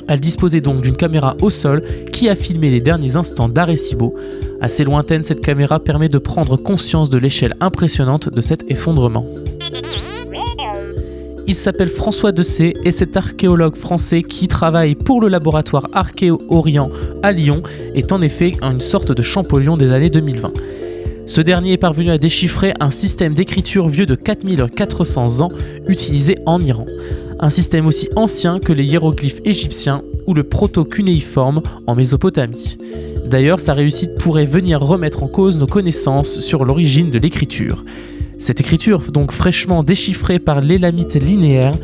Elle 0.08 0.20
disposait 0.20 0.60
donc 0.60 0.82
d'une 0.82 0.96
caméra 0.96 1.36
au 1.40 1.50
sol 1.50 1.82
qui 2.12 2.28
a 2.28 2.34
filmé 2.34 2.70
les 2.70 2.80
derniers 2.80 3.16
instants 3.16 3.48
d'Arecibo. 3.48 4.14
Assez 4.60 4.84
lointaine, 4.84 5.24
cette 5.24 5.40
caméra 5.40 5.80
permet 5.80 6.08
de 6.08 6.18
prendre 6.18 6.56
conscience 6.56 7.10
de 7.10 7.18
l'échelle 7.18 7.54
impressionnante 7.60 8.28
de 8.28 8.40
cet 8.40 8.64
effondrement. 8.70 9.26
Il 11.46 11.56
s'appelle 11.56 11.88
François 11.88 12.32
Dessay 12.32 12.74
et 12.84 12.92
cet 12.92 13.16
archéologue 13.16 13.76
français 13.76 14.22
qui 14.22 14.48
travaille 14.48 14.94
pour 14.94 15.20
le 15.20 15.28
laboratoire 15.28 15.88
Archéo-Orient 15.92 16.90
à 17.22 17.32
Lyon 17.32 17.62
est 17.94 18.12
en 18.12 18.22
effet 18.22 18.54
une 18.62 18.80
sorte 18.80 19.12
de 19.12 19.22
Champollion 19.22 19.76
des 19.76 19.92
années 19.92 20.10
2020. 20.10 20.52
Ce 21.26 21.40
dernier 21.40 21.72
est 21.72 21.78
parvenu 21.78 22.10
à 22.10 22.18
déchiffrer 22.18 22.74
un 22.80 22.90
système 22.90 23.34
d'écriture 23.34 23.88
vieux 23.88 24.06
de 24.06 24.14
4400 24.14 25.40
ans 25.40 25.50
utilisé 25.88 26.36
en 26.46 26.60
Iran. 26.60 26.86
Un 27.42 27.50
système 27.50 27.86
aussi 27.86 28.08
ancien 28.14 28.60
que 28.60 28.72
les 28.72 28.84
hiéroglyphes 28.84 29.40
égyptiens 29.44 30.02
ou 30.28 30.32
le 30.32 30.44
proto-cunéiforme 30.44 31.60
en 31.88 31.96
Mésopotamie. 31.96 32.78
D'ailleurs, 33.26 33.58
sa 33.58 33.74
réussite 33.74 34.14
pourrait 34.14 34.46
venir 34.46 34.80
remettre 34.80 35.24
en 35.24 35.26
cause 35.26 35.58
nos 35.58 35.66
connaissances 35.66 36.38
sur 36.38 36.64
l'origine 36.64 37.10
de 37.10 37.18
l'écriture. 37.18 37.84
Cette 38.38 38.60
écriture, 38.60 39.10
donc 39.10 39.32
fraîchement 39.32 39.82
déchiffrée 39.82 40.38
par 40.38 40.60
l'élamite 40.60 41.14
linéaire, 41.14 41.74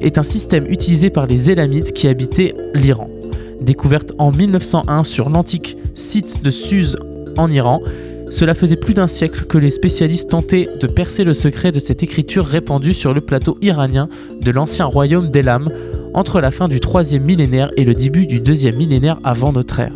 est 0.00 0.18
un 0.18 0.24
système 0.24 0.66
utilisé 0.66 1.10
par 1.10 1.28
les 1.28 1.48
élamites 1.48 1.92
qui 1.92 2.08
habitaient 2.08 2.54
l'Iran. 2.74 3.08
Découverte 3.60 4.14
en 4.18 4.32
1901 4.32 5.04
sur 5.04 5.30
l'antique 5.30 5.76
site 5.94 6.42
de 6.42 6.50
Suse 6.50 6.96
en 7.36 7.48
Iran, 7.48 7.82
cela 8.30 8.54
faisait 8.54 8.76
plus 8.76 8.94
d'un 8.94 9.08
siècle 9.08 9.44
que 9.44 9.58
les 9.58 9.70
spécialistes 9.70 10.30
tentaient 10.30 10.68
de 10.80 10.86
percer 10.86 11.24
le 11.24 11.34
secret 11.34 11.72
de 11.72 11.78
cette 11.78 12.02
écriture 12.02 12.44
répandue 12.44 12.94
sur 12.94 13.14
le 13.14 13.20
plateau 13.20 13.58
iranien 13.62 14.08
de 14.40 14.50
l'ancien 14.50 14.84
royaume 14.84 15.30
d'Elam 15.30 15.70
entre 16.14 16.40
la 16.40 16.50
fin 16.50 16.68
du 16.68 16.80
3 16.80 17.18
millénaire 17.18 17.70
et 17.76 17.84
le 17.84 17.94
début 17.94 18.26
du 18.26 18.40
2 18.40 18.70
millénaire 18.72 19.18
avant 19.24 19.52
notre 19.52 19.80
ère. 19.80 19.92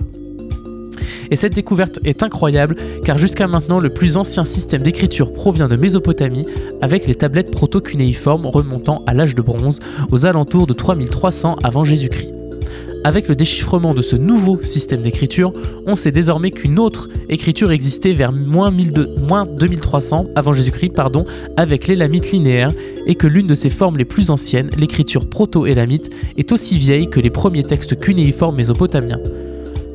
Et 1.30 1.36
cette 1.36 1.54
découverte 1.54 1.98
est 2.04 2.22
incroyable 2.22 2.76
car 3.04 3.16
jusqu'à 3.16 3.48
maintenant 3.48 3.80
le 3.80 3.88
plus 3.90 4.16
ancien 4.18 4.44
système 4.44 4.82
d'écriture 4.82 5.32
provient 5.32 5.68
de 5.68 5.76
Mésopotamie 5.76 6.46
avec 6.82 7.06
les 7.06 7.14
tablettes 7.14 7.50
proto-cunéiformes 7.50 8.46
remontant 8.46 9.02
à 9.06 9.14
l'âge 9.14 9.34
de 9.34 9.42
bronze 9.42 9.78
aux 10.10 10.26
alentours 10.26 10.66
de 10.66 10.74
3300 10.74 11.56
avant 11.62 11.84
Jésus-Christ. 11.84 12.41
Avec 13.04 13.26
le 13.26 13.34
déchiffrement 13.34 13.94
de 13.94 14.02
ce 14.02 14.14
nouveau 14.14 14.60
système 14.62 15.02
d'écriture, 15.02 15.52
on 15.86 15.96
sait 15.96 16.12
désormais 16.12 16.52
qu'une 16.52 16.78
autre 16.78 17.08
écriture 17.28 17.72
existait 17.72 18.12
vers 18.12 18.32
moins, 18.32 18.70
2300 18.70 20.26
avant 20.36 20.52
Jésus-Christ 20.52 20.92
avec 21.56 21.88
l'élamite 21.88 22.30
linéaire 22.30 22.72
et 23.06 23.16
que 23.16 23.26
l'une 23.26 23.48
de 23.48 23.56
ses 23.56 23.70
formes 23.70 23.96
les 23.96 24.04
plus 24.04 24.30
anciennes, 24.30 24.70
l'écriture 24.78 25.28
proto-élamite, 25.28 26.10
est 26.36 26.52
aussi 26.52 26.78
vieille 26.78 27.10
que 27.10 27.18
les 27.18 27.30
premiers 27.30 27.64
textes 27.64 27.98
cunéiformes 27.98 28.56
mésopotamiens. 28.56 29.20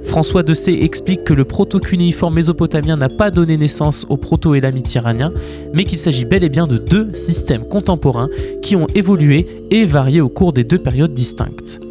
François 0.04 0.44
de 0.44 0.54
C 0.54 0.78
explique 0.82 1.24
que 1.24 1.34
le 1.34 1.46
proto-cunéiforme 1.46 2.36
mésopotamien 2.36 2.98
n'a 2.98 3.10
pas 3.10 3.32
donné 3.32 3.58
naissance 3.58 4.06
au 4.10 4.18
proto-élamite 4.18 4.96
iranien, 4.96 5.32
mais 5.74 5.86
qu'il 5.86 6.00
s'agit 6.00 6.26
bel 6.26 6.44
et 6.44 6.50
bien 6.50 6.68
de 6.68 6.78
deux 6.78 7.14
systèmes 7.14 7.68
contemporains 7.68 8.30
qui 8.62 8.76
ont 8.76 8.88
évolué 8.96 9.48
et 9.72 9.86
varié 9.86 10.20
au 10.20 10.30
cours 10.30 10.52
des 10.52 10.64
deux 10.66 10.80
périodes 10.80 11.14
distinctes. 11.14 11.87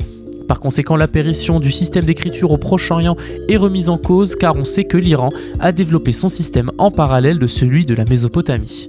Par 0.49 0.61
conséquent, 0.61 0.97
l'apparition 0.97 1.59
du 1.59 1.73
système 1.73 2.05
d'écriture 2.05 2.53
au 2.53 2.57
Proche-Orient 2.57 3.17
est 3.49 3.57
remise 3.57 3.89
en 3.89 3.99
cause 3.99 4.37
car 4.37 4.57
on 4.57 4.65
sait 4.65 4.85
que 4.85 4.97
l'Iran 4.97 5.31
a 5.59 5.73
développé 5.73 6.13
son 6.13 6.29
système 6.29 6.71
en 6.79 6.91
parallèle 6.91 7.39
de 7.39 7.47
celui 7.47 7.85
de 7.85 7.95
la 7.95 8.05
Mésopotamie. 8.05 8.89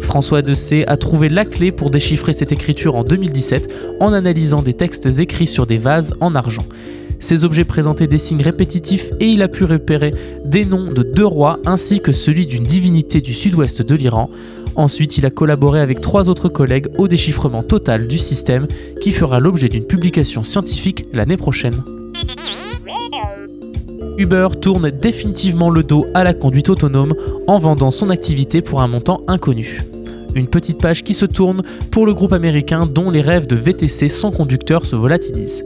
François 0.00 0.42
de 0.42 0.52
C 0.52 0.84
a 0.86 0.98
trouvé 0.98 1.30
la 1.30 1.46
clé 1.46 1.72
pour 1.72 1.88
déchiffrer 1.88 2.34
cette 2.34 2.52
écriture 2.52 2.96
en 2.96 3.04
2017 3.04 3.72
en 4.00 4.12
analysant 4.12 4.62
des 4.62 4.74
textes 4.74 5.06
écrits 5.18 5.46
sur 5.46 5.66
des 5.66 5.78
vases 5.78 6.14
en 6.20 6.34
argent. 6.34 6.66
Ces 7.18 7.44
objets 7.44 7.64
présentaient 7.64 8.08
des 8.08 8.18
signes 8.18 8.42
répétitifs 8.42 9.12
et 9.20 9.28
il 9.28 9.42
a 9.42 9.48
pu 9.48 9.64
repérer 9.64 10.12
des 10.44 10.64
noms 10.64 10.92
de 10.92 11.04
deux 11.04 11.24
rois 11.24 11.60
ainsi 11.64 12.00
que 12.00 12.12
celui 12.12 12.46
d'une 12.46 12.64
divinité 12.64 13.20
du 13.20 13.32
sud-ouest 13.32 13.80
de 13.80 13.94
l'Iran. 13.94 14.28
Ensuite, 14.76 15.18
il 15.18 15.26
a 15.26 15.30
collaboré 15.30 15.80
avec 15.80 16.00
trois 16.00 16.28
autres 16.28 16.48
collègues 16.48 16.88
au 16.98 17.08
déchiffrement 17.08 17.62
total 17.62 18.08
du 18.08 18.18
système 18.18 18.66
qui 19.00 19.12
fera 19.12 19.40
l'objet 19.40 19.68
d'une 19.68 19.84
publication 19.84 20.44
scientifique 20.44 21.06
l'année 21.12 21.36
prochaine. 21.36 21.82
Uber 24.18 24.48
tourne 24.60 24.90
définitivement 24.90 25.70
le 25.70 25.82
dos 25.82 26.06
à 26.14 26.24
la 26.24 26.34
conduite 26.34 26.70
autonome 26.70 27.14
en 27.46 27.58
vendant 27.58 27.90
son 27.90 28.10
activité 28.10 28.62
pour 28.62 28.80
un 28.80 28.88
montant 28.88 29.22
inconnu. 29.26 29.84
Une 30.34 30.48
petite 30.48 30.80
page 30.80 31.02
qui 31.02 31.12
se 31.12 31.26
tourne 31.26 31.62
pour 31.90 32.06
le 32.06 32.14
groupe 32.14 32.32
américain 32.32 32.86
dont 32.86 33.10
les 33.10 33.20
rêves 33.20 33.46
de 33.46 33.56
VTC 33.56 34.08
sans 34.08 34.30
conducteur 34.30 34.86
se 34.86 34.96
volatilisent. 34.96 35.64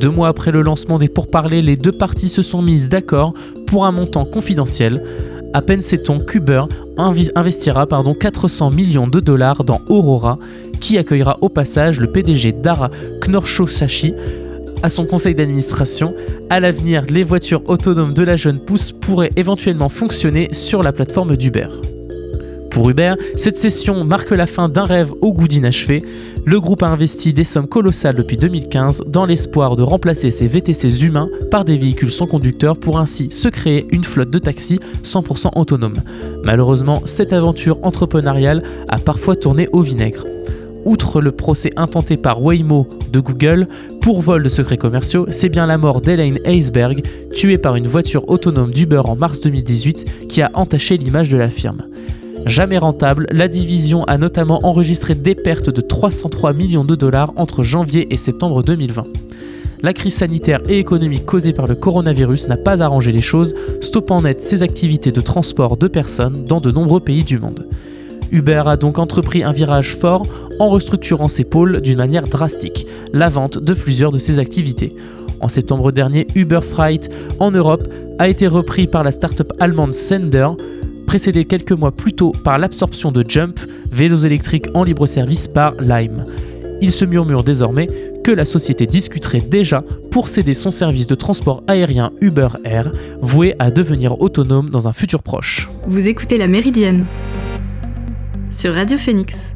Deux 0.00 0.10
mois 0.10 0.28
après 0.28 0.52
le 0.52 0.62
lancement 0.62 0.98
des 0.98 1.08
pourparlers, 1.08 1.62
les 1.62 1.76
deux 1.76 1.92
parties 1.92 2.28
se 2.28 2.42
sont 2.42 2.62
mises 2.62 2.88
d'accord 2.88 3.34
pour 3.66 3.86
un 3.86 3.92
montant 3.92 4.24
confidentiel. 4.24 5.02
À 5.54 5.60
peine 5.60 5.82
sait-on 5.82 6.18
qu'Uber 6.18 6.64
investira 6.96 7.86
pardon, 7.86 8.14
400 8.14 8.70
millions 8.70 9.06
de 9.06 9.20
dollars 9.20 9.64
dans 9.64 9.82
Aurora, 9.88 10.38
qui 10.80 10.96
accueillera 10.96 11.36
au 11.42 11.48
passage 11.48 12.00
le 12.00 12.10
PDG 12.10 12.52
Dara 12.52 12.90
Knorchosashi 13.20 14.14
à 14.82 14.88
son 14.88 15.04
conseil 15.04 15.34
d'administration. 15.34 16.14
À 16.50 16.58
l'avenir, 16.58 17.04
les 17.08 17.22
voitures 17.22 17.62
autonomes 17.68 18.14
de 18.14 18.22
la 18.22 18.36
jeune 18.36 18.60
pousse 18.60 18.92
pourraient 18.92 19.30
éventuellement 19.36 19.88
fonctionner 19.88 20.48
sur 20.52 20.82
la 20.82 20.92
plateforme 20.92 21.36
d'Uber. 21.36 21.68
Pour 22.72 22.88
Uber, 22.88 23.16
cette 23.36 23.58
session 23.58 24.02
marque 24.02 24.30
la 24.30 24.46
fin 24.46 24.70
d'un 24.70 24.86
rêve 24.86 25.12
au 25.20 25.34
goût 25.34 25.46
d'inachevé. 25.46 26.02
Le 26.46 26.58
groupe 26.58 26.82
a 26.82 26.88
investi 26.88 27.34
des 27.34 27.44
sommes 27.44 27.68
colossales 27.68 28.14
depuis 28.16 28.38
2015 28.38 29.04
dans 29.08 29.26
l'espoir 29.26 29.76
de 29.76 29.82
remplacer 29.82 30.30
ses 30.30 30.48
VTC 30.48 31.04
humains 31.04 31.28
par 31.50 31.66
des 31.66 31.76
véhicules 31.76 32.10
sans 32.10 32.26
conducteur 32.26 32.78
pour 32.78 32.98
ainsi 32.98 33.30
se 33.30 33.48
créer 33.48 33.86
une 33.90 34.04
flotte 34.04 34.30
de 34.30 34.38
taxis 34.38 34.80
100% 35.04 35.50
autonomes. 35.54 36.00
Malheureusement, 36.44 37.02
cette 37.04 37.34
aventure 37.34 37.78
entrepreneuriale 37.82 38.62
a 38.88 38.98
parfois 38.98 39.36
tourné 39.36 39.68
au 39.72 39.82
vinaigre. 39.82 40.24
Outre 40.86 41.20
le 41.20 41.30
procès 41.30 41.72
intenté 41.76 42.16
par 42.16 42.42
Waymo 42.42 42.88
de 43.12 43.20
Google 43.20 43.68
pour 44.00 44.22
vol 44.22 44.42
de 44.42 44.48
secrets 44.48 44.78
commerciaux, 44.78 45.26
c'est 45.30 45.50
bien 45.50 45.66
la 45.66 45.76
mort 45.76 46.00
d'Elaine 46.00 46.38
Heisberg, 46.46 47.02
tuée 47.34 47.58
par 47.58 47.76
une 47.76 47.86
voiture 47.86 48.26
autonome 48.30 48.70
d'Uber 48.70 49.02
en 49.04 49.14
mars 49.14 49.42
2018, 49.42 50.28
qui 50.30 50.40
a 50.40 50.50
entaché 50.54 50.96
l'image 50.96 51.28
de 51.28 51.36
la 51.36 51.50
firme. 51.50 51.82
Jamais 52.46 52.78
rentable, 52.78 53.26
la 53.30 53.48
division 53.48 54.04
a 54.04 54.18
notamment 54.18 54.60
enregistré 54.66 55.14
des 55.14 55.34
pertes 55.34 55.70
de 55.70 55.80
303 55.80 56.52
millions 56.52 56.84
de 56.84 56.94
dollars 56.94 57.32
entre 57.36 57.62
janvier 57.62 58.12
et 58.12 58.16
septembre 58.16 58.62
2020. 58.62 59.04
La 59.82 59.92
crise 59.92 60.14
sanitaire 60.14 60.60
et 60.68 60.78
économique 60.78 61.24
causée 61.24 61.52
par 61.52 61.66
le 61.66 61.74
coronavirus 61.74 62.48
n'a 62.48 62.56
pas 62.56 62.82
arrangé 62.82 63.12
les 63.12 63.20
choses, 63.20 63.54
stoppant 63.80 64.22
net 64.22 64.42
ses 64.42 64.62
activités 64.62 65.12
de 65.12 65.20
transport 65.20 65.76
de 65.76 65.88
personnes 65.88 66.46
dans 66.46 66.60
de 66.60 66.70
nombreux 66.70 67.00
pays 67.00 67.24
du 67.24 67.38
monde. 67.38 67.66
Uber 68.32 68.62
a 68.66 68.76
donc 68.76 68.98
entrepris 68.98 69.44
un 69.44 69.52
virage 69.52 69.94
fort 69.94 70.26
en 70.58 70.68
restructurant 70.68 71.28
ses 71.28 71.44
pôles 71.44 71.80
d'une 71.80 71.98
manière 71.98 72.26
drastique, 72.26 72.86
la 73.12 73.28
vente 73.28 73.58
de 73.58 73.74
plusieurs 73.74 74.10
de 74.10 74.18
ses 74.18 74.38
activités. 74.38 74.94
En 75.40 75.48
septembre 75.48 75.92
dernier, 75.92 76.26
Uber 76.34 76.60
Freight 76.60 77.10
en 77.40 77.50
Europe 77.50 77.86
a 78.18 78.28
été 78.28 78.46
repris 78.46 78.86
par 78.86 79.04
la 79.04 79.10
start-up 79.10 79.52
allemande 79.58 79.92
Sender, 79.92 80.48
précédé 81.06 81.44
quelques 81.44 81.72
mois 81.72 81.92
plus 81.92 82.12
tôt 82.12 82.32
par 82.44 82.58
l'absorption 82.58 83.12
de 83.12 83.24
Jump, 83.26 83.60
vélos 83.90 84.24
électriques 84.24 84.66
en 84.74 84.84
libre 84.84 85.06
service 85.06 85.48
par 85.48 85.74
Lime. 85.80 86.24
Il 86.80 86.90
se 86.90 87.04
murmure 87.04 87.44
désormais 87.44 87.88
que 88.24 88.32
la 88.32 88.44
société 88.44 88.86
discuterait 88.86 89.40
déjà 89.40 89.84
pour 90.10 90.28
céder 90.28 90.54
son 90.54 90.70
service 90.70 91.06
de 91.06 91.14
transport 91.14 91.62
aérien 91.66 92.12
Uber 92.20 92.48
Air, 92.64 92.92
voué 93.20 93.54
à 93.58 93.70
devenir 93.70 94.20
autonome 94.20 94.70
dans 94.70 94.88
un 94.88 94.92
futur 94.92 95.22
proche. 95.22 95.68
Vous 95.86 96.08
écoutez 96.08 96.38
La 96.38 96.48
Méridienne 96.48 97.04
sur 98.50 98.74
Radio 98.74 98.98
Phoenix. 98.98 99.54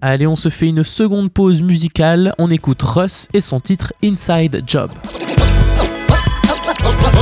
Allez, 0.00 0.26
on 0.26 0.36
se 0.36 0.48
fait 0.48 0.68
une 0.68 0.84
seconde 0.84 1.32
pause 1.32 1.60
musicale, 1.60 2.32
on 2.38 2.48
écoute 2.50 2.82
Russ 2.82 3.28
et 3.34 3.40
son 3.40 3.58
titre 3.58 3.92
Inside 4.02 4.62
Job. 4.66 4.90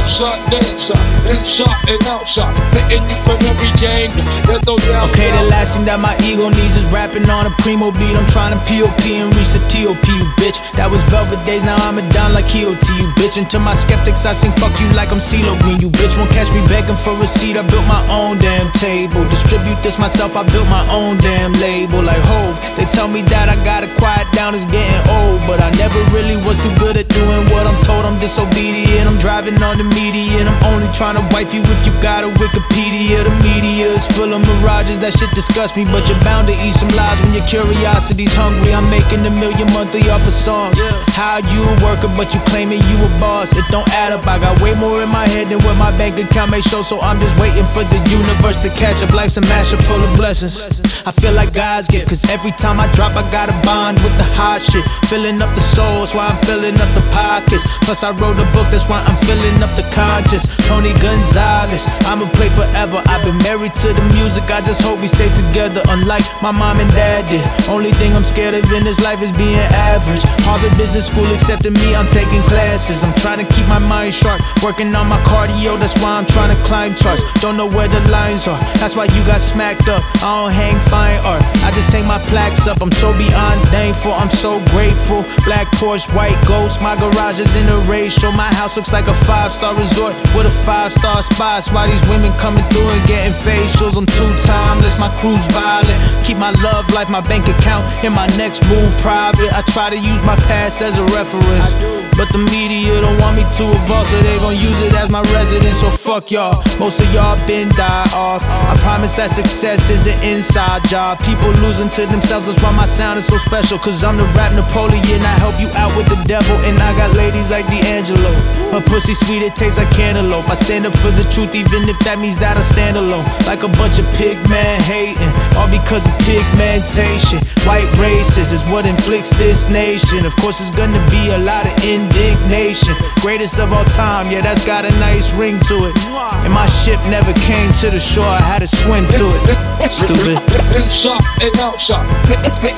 Shot, 0.07 0.39
then 0.51 0.65
shot, 0.79 1.03
then 1.27 1.43
shot 1.45 1.75
and 1.91 2.01
out 2.07 2.25
shot. 2.27 2.55
Hitting 2.89 3.03
you 3.11 3.19
from 3.27 3.39
every 3.51 3.73
game. 3.83 4.11
Okay, 4.47 5.29
the 5.35 5.45
last 5.51 5.75
thing 5.75 5.85
that 5.85 5.99
my 5.99 6.15
ego 6.23 6.49
needs 6.49 6.77
is 6.79 6.87
rapping 6.95 7.27
on 7.29 7.47
a 7.47 7.53
primo 7.61 7.91
beat. 7.91 8.15
I'm 8.15 8.27
trying 8.31 8.55
to 8.55 8.61
POP 8.63 9.03
and 9.11 9.35
reach 9.35 9.51
the 9.51 9.61
TOP, 9.67 10.07
you 10.07 10.27
bitch. 10.39 10.59
That 10.79 10.87
was 10.87 11.03
velvet 11.11 11.43
days, 11.45 11.65
now 11.65 11.77
I'm 11.83 11.99
a 11.99 12.05
down 12.15 12.33
like 12.33 12.47
EOT, 12.55 12.87
you 12.97 13.09
bitch. 13.19 13.37
And 13.37 13.49
to 13.51 13.59
my 13.59 13.75
skeptics, 13.75 14.25
I 14.25 14.33
sing 14.33 14.55
fuck 14.63 14.73
you 14.79 14.87
like 14.95 15.11
I'm 15.11 15.19
CeeLo 15.19 15.59
Green. 15.67 15.83
You 15.83 15.91
bitch 15.91 16.15
won't 16.15 16.31
catch 16.31 16.49
me 16.55 16.63
begging 16.71 16.97
for 16.97 17.19
a 17.19 17.27
seat. 17.27 17.59
I 17.59 17.67
built 17.67 17.87
my 17.91 18.03
own 18.07 18.39
damn 18.39 18.71
table. 18.79 19.27
Distribute 19.27 19.81
this 19.83 19.99
myself, 19.99 20.37
I 20.37 20.47
built 20.47 20.69
my 20.71 20.87
own 20.95 21.19
damn 21.19 21.53
label. 21.59 22.03
Like 22.03 22.23
Hove, 22.23 22.57
they 22.79 22.87
tell 22.95 23.09
me 23.09 23.23
that 23.35 23.51
I 23.51 23.57
gotta 23.67 23.91
quiet 23.99 24.31
down, 24.33 24.55
it's 24.55 24.67
getting 24.71 25.03
old. 25.19 25.43
But 25.51 25.59
I 25.59 25.75
never 25.83 25.99
really 26.15 26.39
was 26.47 26.57
too 26.63 26.73
good 26.79 26.97
at 26.97 27.09
doing 27.11 27.45
what 27.51 27.67
I'm 27.67 27.79
told. 27.83 28.07
I'm 28.07 28.19
disobedient, 28.21 29.09
I'm 29.11 29.19
driving 29.19 29.59
on 29.63 29.77
the 29.81 29.87
media 29.97 30.45
and 30.45 30.49
I'm 30.49 30.61
only 30.73 30.89
trying 30.93 31.17
to 31.17 31.25
wife 31.33 31.53
you 31.53 31.65
if 31.65 31.87
you 31.89 31.93
got 32.01 32.25
a 32.25 32.31
Wikipedia. 32.37 33.25
The 33.25 33.35
media 33.43 33.89
is 33.89 34.05
full 34.07 34.33
of 34.33 34.41
mirages, 34.45 35.01
that 35.01 35.17
shit 35.17 35.31
disgusts 35.33 35.77
me. 35.77 35.85
But 35.85 36.09
you're 36.09 36.21
bound 36.21 36.49
to 36.49 36.55
eat 36.55 36.77
some 36.77 36.89
lies 36.95 37.21
when 37.21 37.33
your 37.33 37.45
curiosity's 37.49 38.35
hungry. 38.35 38.73
I'm 38.73 38.89
making 38.93 39.25
a 39.25 39.33
million 39.33 39.69
monthly 39.73 40.05
off 40.13 40.27
of 40.27 40.33
songs. 40.33 40.79
How 41.17 41.41
you 41.41 41.61
a 41.65 41.75
worker, 41.83 42.09
but 42.13 42.33
you 42.37 42.41
claiming 42.53 42.85
you 42.87 42.97
a 43.01 43.11
boss? 43.19 43.57
It 43.57 43.65
don't 43.73 43.89
add 43.97 44.13
up. 44.13 44.27
I 44.27 44.39
got 44.39 44.61
way 44.61 44.75
more 44.77 45.03
in 45.03 45.09
my 45.09 45.27
head 45.29 45.49
than 45.49 45.59
what 45.65 45.77
my 45.77 45.91
bank 45.97 46.19
account 46.19 46.51
may 46.51 46.61
show. 46.61 46.83
So 46.83 47.01
I'm 47.01 47.19
just 47.19 47.35
waiting 47.41 47.67
for 47.67 47.83
the 47.83 47.99
universe 48.13 48.61
to 48.63 48.71
catch 48.71 49.03
up. 49.03 49.13
Life's 49.13 49.37
a 49.37 49.43
mashup 49.43 49.83
full 49.83 50.01
of 50.03 50.17
blessings. 50.17 50.86
I 51.07 51.13
feel 51.13 51.31
like 51.31 51.55
God's 51.55 51.87
gift, 51.87 52.09
cause 52.11 52.19
every 52.35 52.51
time 52.51 52.83
I 52.83 52.91
drop, 52.91 53.15
I 53.15 53.23
got 53.31 53.47
a 53.47 53.55
bond 53.63 54.03
with 54.03 54.19
the 54.19 54.27
hot 54.35 54.59
shit. 54.59 54.83
Filling 55.07 55.39
up 55.39 55.55
the 55.55 55.63
souls 55.71 56.11
while 56.11 56.27
I'm 56.27 56.41
filling 56.43 56.75
up 56.83 56.91
the 56.99 57.07
pockets. 57.15 57.63
Plus, 57.87 58.03
I 58.03 58.11
wrote 58.11 58.43
a 58.43 58.47
book, 58.51 58.67
that's 58.75 58.91
why 58.91 58.99
I'm 59.07 59.15
filling 59.23 59.55
up 59.63 59.71
the 59.79 59.87
conscious. 59.95 60.43
Tony 60.67 60.91
Gonzalez, 60.99 61.87
I'ma 62.11 62.27
play 62.35 62.51
forever. 62.51 62.99
I've 63.07 63.23
been 63.23 63.39
married 63.47 63.71
to 63.87 63.95
the 63.95 64.03
music, 64.19 64.51
I 64.51 64.59
just 64.67 64.83
hope 64.83 64.99
we 64.99 65.07
stay 65.07 65.31
together. 65.31 65.79
Unlike 65.95 66.27
my 66.43 66.51
mom 66.51 66.83
and 66.83 66.91
dad 66.91 67.31
did. 67.31 67.47
Only 67.71 67.95
thing 67.95 68.11
I'm 68.19 68.27
scared 68.27 68.59
of 68.59 68.67
in 68.75 68.83
this 68.83 68.99
life 69.07 69.23
is 69.23 69.31
being 69.31 69.63
average. 69.95 70.27
Harvard 70.43 70.75
Business 70.75 71.07
School 71.07 71.31
accepting 71.31 71.79
me, 71.87 71.95
I'm 71.95 72.11
taking 72.11 72.43
classes. 72.51 73.07
I'm 73.07 73.15
trying 73.23 73.39
to 73.39 73.47
keep 73.55 73.71
my 73.71 73.79
mind 73.79 74.11
sharp, 74.11 74.43
working 74.59 74.91
on 74.99 75.07
my 75.07 75.23
cardio, 75.23 75.79
that's 75.79 75.95
why 76.03 76.19
I'm 76.19 76.27
trying 76.27 76.51
to 76.51 76.59
climb 76.67 76.99
charts. 76.99 77.23
Don't 77.39 77.57
know 77.57 77.71
where 77.71 77.87
the 77.87 78.03
lines 78.11 78.51
are, 78.51 78.59
that's 78.83 78.99
why 78.99 79.07
you 79.15 79.23
got 79.23 79.39
smacked 79.39 79.87
up. 79.87 80.03
I 80.19 80.35
don't 80.35 80.51
hang 80.51 80.75
fine 80.97 81.21
art, 81.29 81.43
I 81.67 81.69
just 81.77 81.93
hang 81.93 82.07
my 82.07 82.21
plaques 82.31 82.67
up. 82.67 82.81
I'm 82.81 82.93
so 82.93 83.13
beyond 83.13 83.61
thankful, 83.69 84.13
I'm 84.13 84.31
so 84.31 84.65
grateful. 84.73 85.21
Black 85.45 85.69
Porsche, 85.79 86.09
white 86.17 86.41
ghost, 86.49 86.81
my 86.81 86.95
garage 86.97 87.39
is 87.39 87.53
in 87.61 87.67
a 87.69 87.79
ratio. 87.85 88.33
My 88.33 88.51
house 88.59 88.77
looks 88.77 88.93
like 88.93 89.09
a 89.09 89.17
five 89.29 89.53
star 89.53 89.75
resort 89.77 90.15
with 90.35 90.47
a 90.47 90.57
five 90.65 90.93
star 90.93 91.23
spot. 91.23 91.69
Why 91.73 91.87
these 91.87 92.07
women 92.09 92.33
coming 92.45 92.65
through 92.71 92.89
and 92.97 93.05
getting 93.07 93.37
facials? 93.45 93.97
I'm 94.01 94.09
too 94.19 94.33
timeless, 94.49 94.99
my 94.99 95.11
crew's 95.21 95.47
violent. 95.53 96.01
Keep 96.25 96.39
my 96.39 96.53
love 96.67 96.85
life, 96.97 97.11
my 97.11 97.21
bank 97.21 97.45
account, 97.49 97.85
and 98.05 98.15
my 98.15 98.27
next 98.41 98.63
move 98.69 98.91
private. 98.99 99.53
I 99.53 99.63
try 99.75 99.91
to 99.91 99.99
use 99.99 100.23
my 100.25 100.37
past 100.49 100.81
as 100.81 100.99
a 100.99 101.05
reference. 101.17 102.06
But 102.17 102.33
the 102.33 102.41
media 102.41 102.97
don't 103.05 103.21
want 103.21 103.37
me 103.37 103.45
to 103.45 103.65
evolve, 103.77 104.09
so 104.09 104.17
they 104.25 104.39
gon' 104.41 104.57
use 104.57 104.81
it 104.81 104.97
as 104.97 105.11
my 105.11 105.21
residence. 105.37 105.77
So 105.85 105.91
fuck 105.91 106.31
y'all. 106.31 106.65
Most 106.81 106.99
of 106.99 107.13
y'all 107.13 107.37
been 107.47 107.69
die 107.77 108.09
off. 108.17 108.41
I 108.49 108.73
promise 108.81 109.17
that 109.21 109.29
success 109.29 109.91
is 109.91 110.07
an 110.09 110.17
inside 110.25 110.89
job. 110.89 111.21
People 111.21 111.53
losing 111.61 111.93
to 111.93 112.07
themselves, 112.09 112.49
that's 112.49 112.57
why 112.65 112.73
my 112.73 112.87
sound 112.89 113.19
is 113.21 113.27
so 113.27 113.37
special. 113.37 113.79
Cause 113.79 114.03
I'm 114.03 114.17
the 114.17 114.25
rap 114.33 114.57
Napoleon. 114.57 115.21
I 115.29 115.37
help 115.37 115.61
you 115.61 115.69
out 115.77 115.93
with 115.93 116.09
the 116.09 116.17
devil, 116.25 116.57
and 116.65 116.81
I 116.81 116.97
got 116.97 117.13
ladies 117.13 117.53
like 117.53 117.69
D'Angelo. 117.69 118.33
Her 118.73 118.81
pussy 118.81 119.13
sweet, 119.13 119.45
it 119.45 119.55
tastes 119.55 119.77
like 119.77 119.93
cantaloupe. 119.93 120.49
I 120.49 120.57
stand 120.57 120.87
up 120.87 120.97
for 120.97 121.13
the 121.13 121.29
truth, 121.29 121.55
even 121.55 121.85
if 121.85 122.01
that 122.09 122.17
means 122.17 122.41
that 122.41 122.57
I 122.57 122.65
stand 122.65 122.97
alone. 122.97 123.29
Like 123.45 123.61
a 123.61 123.69
bunch 123.69 124.01
of 124.01 124.09
pig 124.17 124.41
men 124.49 124.81
hating, 124.89 125.33
all 125.61 125.69
because 125.69 126.09
of 126.09 126.17
pigmentation. 126.25 127.45
White 127.69 127.93
races 128.01 128.57
is 128.57 128.65
what 128.73 128.89
inflicts 128.89 129.37
this 129.37 129.69
nation. 129.69 130.25
Of 130.25 130.33
course, 130.41 130.65
it's 130.65 130.73
gonna 130.73 131.03
be 131.13 131.29
a 131.37 131.39
lot 131.39 131.69
of 131.69 131.77
indignation. 132.07 132.95
Greatest 133.21 133.59
of 133.59 133.73
all 133.73 133.85
time, 133.85 134.31
yeah, 134.31 134.41
that's 134.41 134.65
got 134.65 134.85
a 134.85 134.91
nice 134.99 135.33
ring 135.33 135.59
to 135.61 135.75
it. 135.87 135.97
And 136.45 136.53
my 136.53 136.67
ship 136.67 137.01
never 137.07 137.33
came 137.41 137.73
to 137.81 137.91
the 137.91 137.99
shore, 137.99 138.25
I 138.25 138.41
had 138.41 138.61
to 138.61 138.69
swim 138.69 139.07
to 139.19 139.27
it. 139.35 139.93
Stupid. 139.93 140.39
Inside 140.77 141.23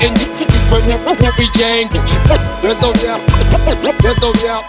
and 0.01 0.17
you 0.88 0.99
from 1.05 1.19
every 1.25 1.49
angle. 1.64 2.03
There's 2.61 2.81
no 2.81 2.93
doubt, 2.93 3.23
there's 4.01 4.21
no 4.21 4.33
doubt, 4.33 4.64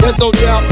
there's 0.00 0.18
no 0.18 0.30
doubt. 0.32 0.70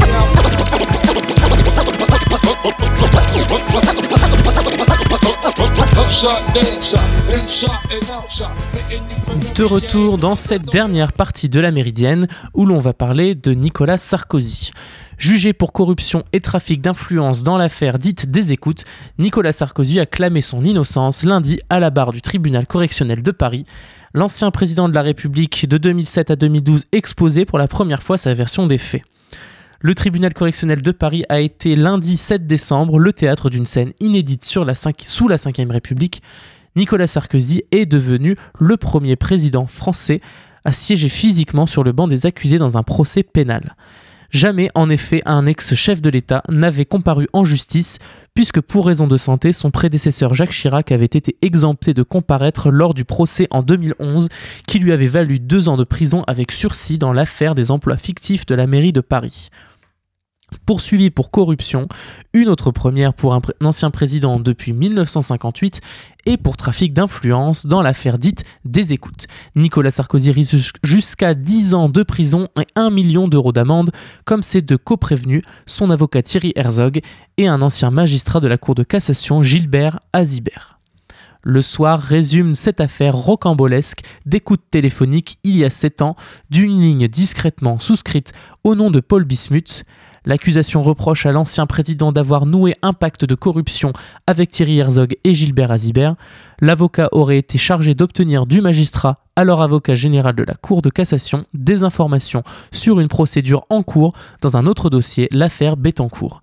De 9.55 9.63
retour 9.63 10.17
dans 10.17 10.35
cette 10.35 10.65
dernière 10.65 11.13
partie 11.13 11.49
de 11.49 11.59
la 11.59 11.69
Méridienne 11.69 12.27
où 12.55 12.65
l'on 12.65 12.79
va 12.79 12.93
parler 12.93 13.35
de 13.35 13.51
Nicolas 13.51 13.97
Sarkozy. 13.97 14.71
Jugé 15.19 15.53
pour 15.53 15.71
corruption 15.71 16.23
et 16.33 16.41
trafic 16.41 16.81
d'influence 16.81 17.43
dans 17.43 17.59
l'affaire 17.59 17.99
dite 17.99 18.31
des 18.31 18.53
écoutes, 18.53 18.85
Nicolas 19.19 19.51
Sarkozy 19.51 19.99
a 19.99 20.07
clamé 20.07 20.41
son 20.41 20.63
innocence 20.63 21.23
lundi 21.23 21.59
à 21.69 21.79
la 21.79 21.91
barre 21.91 22.11
du 22.11 22.23
tribunal 22.23 22.65
correctionnel 22.65 23.21
de 23.21 23.31
Paris. 23.31 23.65
L'ancien 24.15 24.49
président 24.49 24.89
de 24.89 24.95
la 24.95 25.03
République 25.03 25.69
de 25.69 25.77
2007 25.77 26.31
à 26.31 26.35
2012 26.35 26.85
exposait 26.91 27.45
pour 27.45 27.59
la 27.59 27.67
première 27.67 28.01
fois 28.01 28.17
sa 28.17 28.33
version 28.33 28.65
des 28.65 28.79
faits. 28.79 29.03
Le 29.81 29.95
tribunal 29.95 30.33
correctionnel 30.33 30.81
de 30.81 30.91
Paris 30.91 31.23
a 31.29 31.39
été 31.39 31.77
lundi 31.77 32.17
7 32.17 32.45
décembre 32.45 32.99
le 32.99 33.13
théâtre 33.13 33.49
d'une 33.49 33.65
scène 33.65 33.93
inédite 34.01 34.43
sous 34.43 34.65
la 34.65 34.73
Ve 34.73 35.71
République. 35.71 36.21
Nicolas 36.75 37.07
Sarkozy 37.07 37.63
est 37.71 37.85
devenu 37.85 38.35
le 38.59 38.75
premier 38.75 39.15
président 39.15 39.67
français 39.67 40.19
à 40.65 40.73
siéger 40.73 41.07
physiquement 41.07 41.65
sur 41.65 41.85
le 41.85 41.93
banc 41.93 42.09
des 42.09 42.25
accusés 42.25 42.57
dans 42.57 42.77
un 42.77 42.83
procès 42.83 43.23
pénal. 43.23 43.77
Jamais, 44.31 44.69
en 44.75 44.89
effet, 44.89 45.21
un 45.25 45.45
ex-chef 45.45 46.01
de 46.01 46.09
l'État 46.09 46.43
n'avait 46.49 46.85
comparu 46.85 47.27
en 47.31 47.45
justice, 47.45 47.99
puisque 48.33 48.59
pour 48.59 48.85
raison 48.85 49.07
de 49.07 49.15
santé, 49.15 49.53
son 49.53 49.71
prédécesseur 49.71 50.33
Jacques 50.33 50.51
Chirac 50.51 50.91
avait 50.91 51.05
été 51.05 51.37
exempté 51.41 51.93
de 51.93 52.03
comparaître 52.03 52.69
lors 52.69 52.93
du 52.93 53.05
procès 53.05 53.47
en 53.49 53.63
2011, 53.63 54.27
qui 54.67 54.79
lui 54.79 54.91
avait 54.91 55.07
valu 55.07 55.39
deux 55.39 55.69
ans 55.69 55.77
de 55.77 55.85
prison 55.85 56.25
avec 56.27 56.51
sursis 56.51 56.97
dans 56.97 57.13
l'affaire 57.13 57.55
des 57.55 57.71
emplois 57.71 57.97
fictifs 57.97 58.45
de 58.45 58.55
la 58.55 58.67
mairie 58.67 58.93
de 58.93 59.01
Paris. 59.01 59.49
Poursuivi 60.65 61.09
pour 61.09 61.31
corruption, 61.31 61.87
une 62.33 62.49
autre 62.49 62.71
première 62.71 63.13
pour 63.13 63.33
un, 63.33 63.41
ancien 63.63 63.91
président 63.91 64.39
depuis 64.39 64.73
1958 64.73 65.81
et 66.25 66.37
pour 66.37 66.57
trafic 66.57 66.93
d'influence 66.93 67.65
dans 67.65 67.81
l'affaire 67.81 68.17
dite 68.17 68.43
des 68.65 68.93
écoutes. 68.93 69.27
Nicolas 69.55 69.91
Sarkozy 69.91 70.31
risque 70.31 70.55
jus- 70.55 70.71
jusqu'à 70.83 71.33
10 71.33 71.73
ans 71.73 71.89
de 71.89 72.03
prison 72.03 72.47
et 72.59 72.67
1 72.75 72.89
million 72.89 73.27
d'euros 73.27 73.51
d'amende, 73.51 73.91
comme 74.25 74.43
ces 74.43 74.61
deux 74.61 74.77
coprévenus, 74.77 75.43
son 75.65 75.89
avocat 75.89 76.21
Thierry 76.21 76.53
Herzog 76.55 76.99
et 77.37 77.47
un 77.47 77.61
ancien 77.61 77.91
magistrat 77.91 78.39
de 78.39 78.47
la 78.47 78.57
Cour 78.57 78.75
de 78.75 78.83
cassation 78.83 79.43
Gilbert 79.43 79.99
Azibert. 80.13 80.75
Le 81.41 81.61
soir 81.61 82.01
résume 82.01 82.53
cette 82.53 82.81
affaire 82.81 83.15
rocambolesque 83.15 84.01
d'écoute 84.25 84.61
téléphonique 84.71 85.39
il 85.45 85.55
y 85.55 85.63
a 85.63 85.69
7 85.69 86.01
ans 86.01 86.17
d'une 86.49 86.81
ligne 86.81 87.07
discrètement 87.07 87.79
souscrite 87.79 88.33
au 88.65 88.75
nom 88.75 88.91
de 88.91 88.99
Paul 88.99 89.23
Bismuth. 89.23 89.85
L'accusation 90.25 90.83
reproche 90.83 91.25
à 91.25 91.31
l'ancien 91.31 91.65
président 91.65 92.11
d'avoir 92.11 92.45
noué 92.45 92.75
un 92.81 92.93
pacte 92.93 93.25
de 93.25 93.35
corruption 93.35 93.93
avec 94.27 94.51
Thierry 94.51 94.79
Herzog 94.79 95.17
et 95.23 95.33
Gilbert 95.33 95.71
Azibert. 95.71 96.15
L'avocat 96.59 97.09
aurait 97.11 97.37
été 97.37 97.57
chargé 97.57 97.95
d'obtenir 97.95 98.45
du 98.45 98.61
magistrat, 98.61 99.23
alors 99.35 99.61
avocat 99.61 99.95
général 99.95 100.35
de 100.35 100.43
la 100.43 100.55
Cour 100.55 100.81
de 100.81 100.89
cassation, 100.89 101.45
des 101.53 101.83
informations 101.83 102.43
sur 102.71 102.99
une 102.99 103.07
procédure 103.07 103.65
en 103.69 103.83
cours 103.83 104.13
dans 104.41 104.57
un 104.57 104.65
autre 104.65 104.89
dossier, 104.89 105.29
l'affaire 105.31 105.77
Bettencourt. 105.77 106.41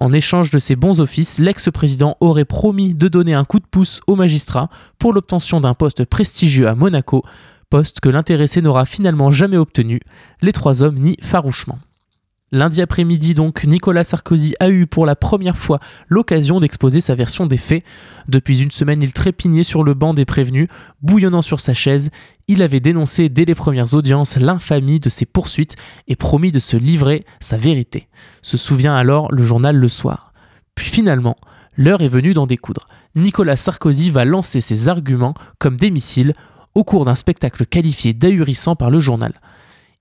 En 0.00 0.12
échange 0.12 0.50
de 0.50 0.58
ses 0.58 0.74
bons 0.74 1.00
offices, 1.00 1.38
l'ex-président 1.38 2.16
aurait 2.20 2.44
promis 2.44 2.96
de 2.96 3.06
donner 3.06 3.34
un 3.34 3.44
coup 3.44 3.60
de 3.60 3.66
pouce 3.70 4.00
au 4.08 4.16
magistrat 4.16 4.68
pour 4.98 5.12
l'obtention 5.12 5.60
d'un 5.60 5.74
poste 5.74 6.04
prestigieux 6.04 6.66
à 6.66 6.74
Monaco, 6.74 7.22
poste 7.70 8.00
que 8.00 8.08
l'intéressé 8.08 8.60
n'aura 8.60 8.86
finalement 8.86 9.30
jamais 9.30 9.56
obtenu. 9.56 10.00
Les 10.42 10.52
trois 10.52 10.82
hommes 10.82 10.98
nient 10.98 11.16
farouchement. 11.22 11.78
Lundi 12.52 12.82
après-midi, 12.82 13.34
donc, 13.34 13.64
Nicolas 13.64 14.04
Sarkozy 14.04 14.54
a 14.60 14.68
eu 14.68 14.86
pour 14.86 15.06
la 15.06 15.16
première 15.16 15.56
fois 15.56 15.80
l'occasion 16.08 16.60
d'exposer 16.60 17.00
sa 17.00 17.14
version 17.14 17.46
des 17.46 17.56
faits. 17.56 17.82
Depuis 18.28 18.62
une 18.62 18.70
semaine, 18.70 19.02
il 19.02 19.12
trépignait 19.12 19.64
sur 19.64 19.82
le 19.82 19.94
banc 19.94 20.14
des 20.14 20.24
prévenus, 20.24 20.68
bouillonnant 21.02 21.42
sur 21.42 21.60
sa 21.60 21.74
chaise. 21.74 22.10
Il 22.46 22.62
avait 22.62 22.80
dénoncé 22.80 23.28
dès 23.28 23.44
les 23.44 23.54
premières 23.56 23.94
audiences 23.94 24.36
l'infamie 24.36 25.00
de 25.00 25.08
ses 25.08 25.26
poursuites 25.26 25.74
et 26.06 26.16
promis 26.16 26.52
de 26.52 26.58
se 26.60 26.76
livrer 26.76 27.24
sa 27.40 27.56
vérité. 27.56 28.08
Se 28.42 28.56
souvient 28.56 28.94
alors 28.94 29.32
le 29.32 29.42
journal 29.42 29.76
Le 29.76 29.88
Soir. 29.88 30.32
Puis 30.74 30.90
finalement, 30.90 31.36
l'heure 31.76 32.02
est 32.02 32.08
venue 32.08 32.34
d'en 32.34 32.46
découdre. 32.46 32.86
Nicolas 33.16 33.56
Sarkozy 33.56 34.10
va 34.10 34.24
lancer 34.24 34.60
ses 34.60 34.88
arguments 34.88 35.34
comme 35.58 35.76
des 35.76 35.90
missiles 35.90 36.34
au 36.74 36.84
cours 36.84 37.04
d'un 37.04 37.14
spectacle 37.14 37.66
qualifié 37.66 38.12
d'ahurissant 38.12 38.76
par 38.76 38.90
le 38.90 39.00
journal. 39.00 39.32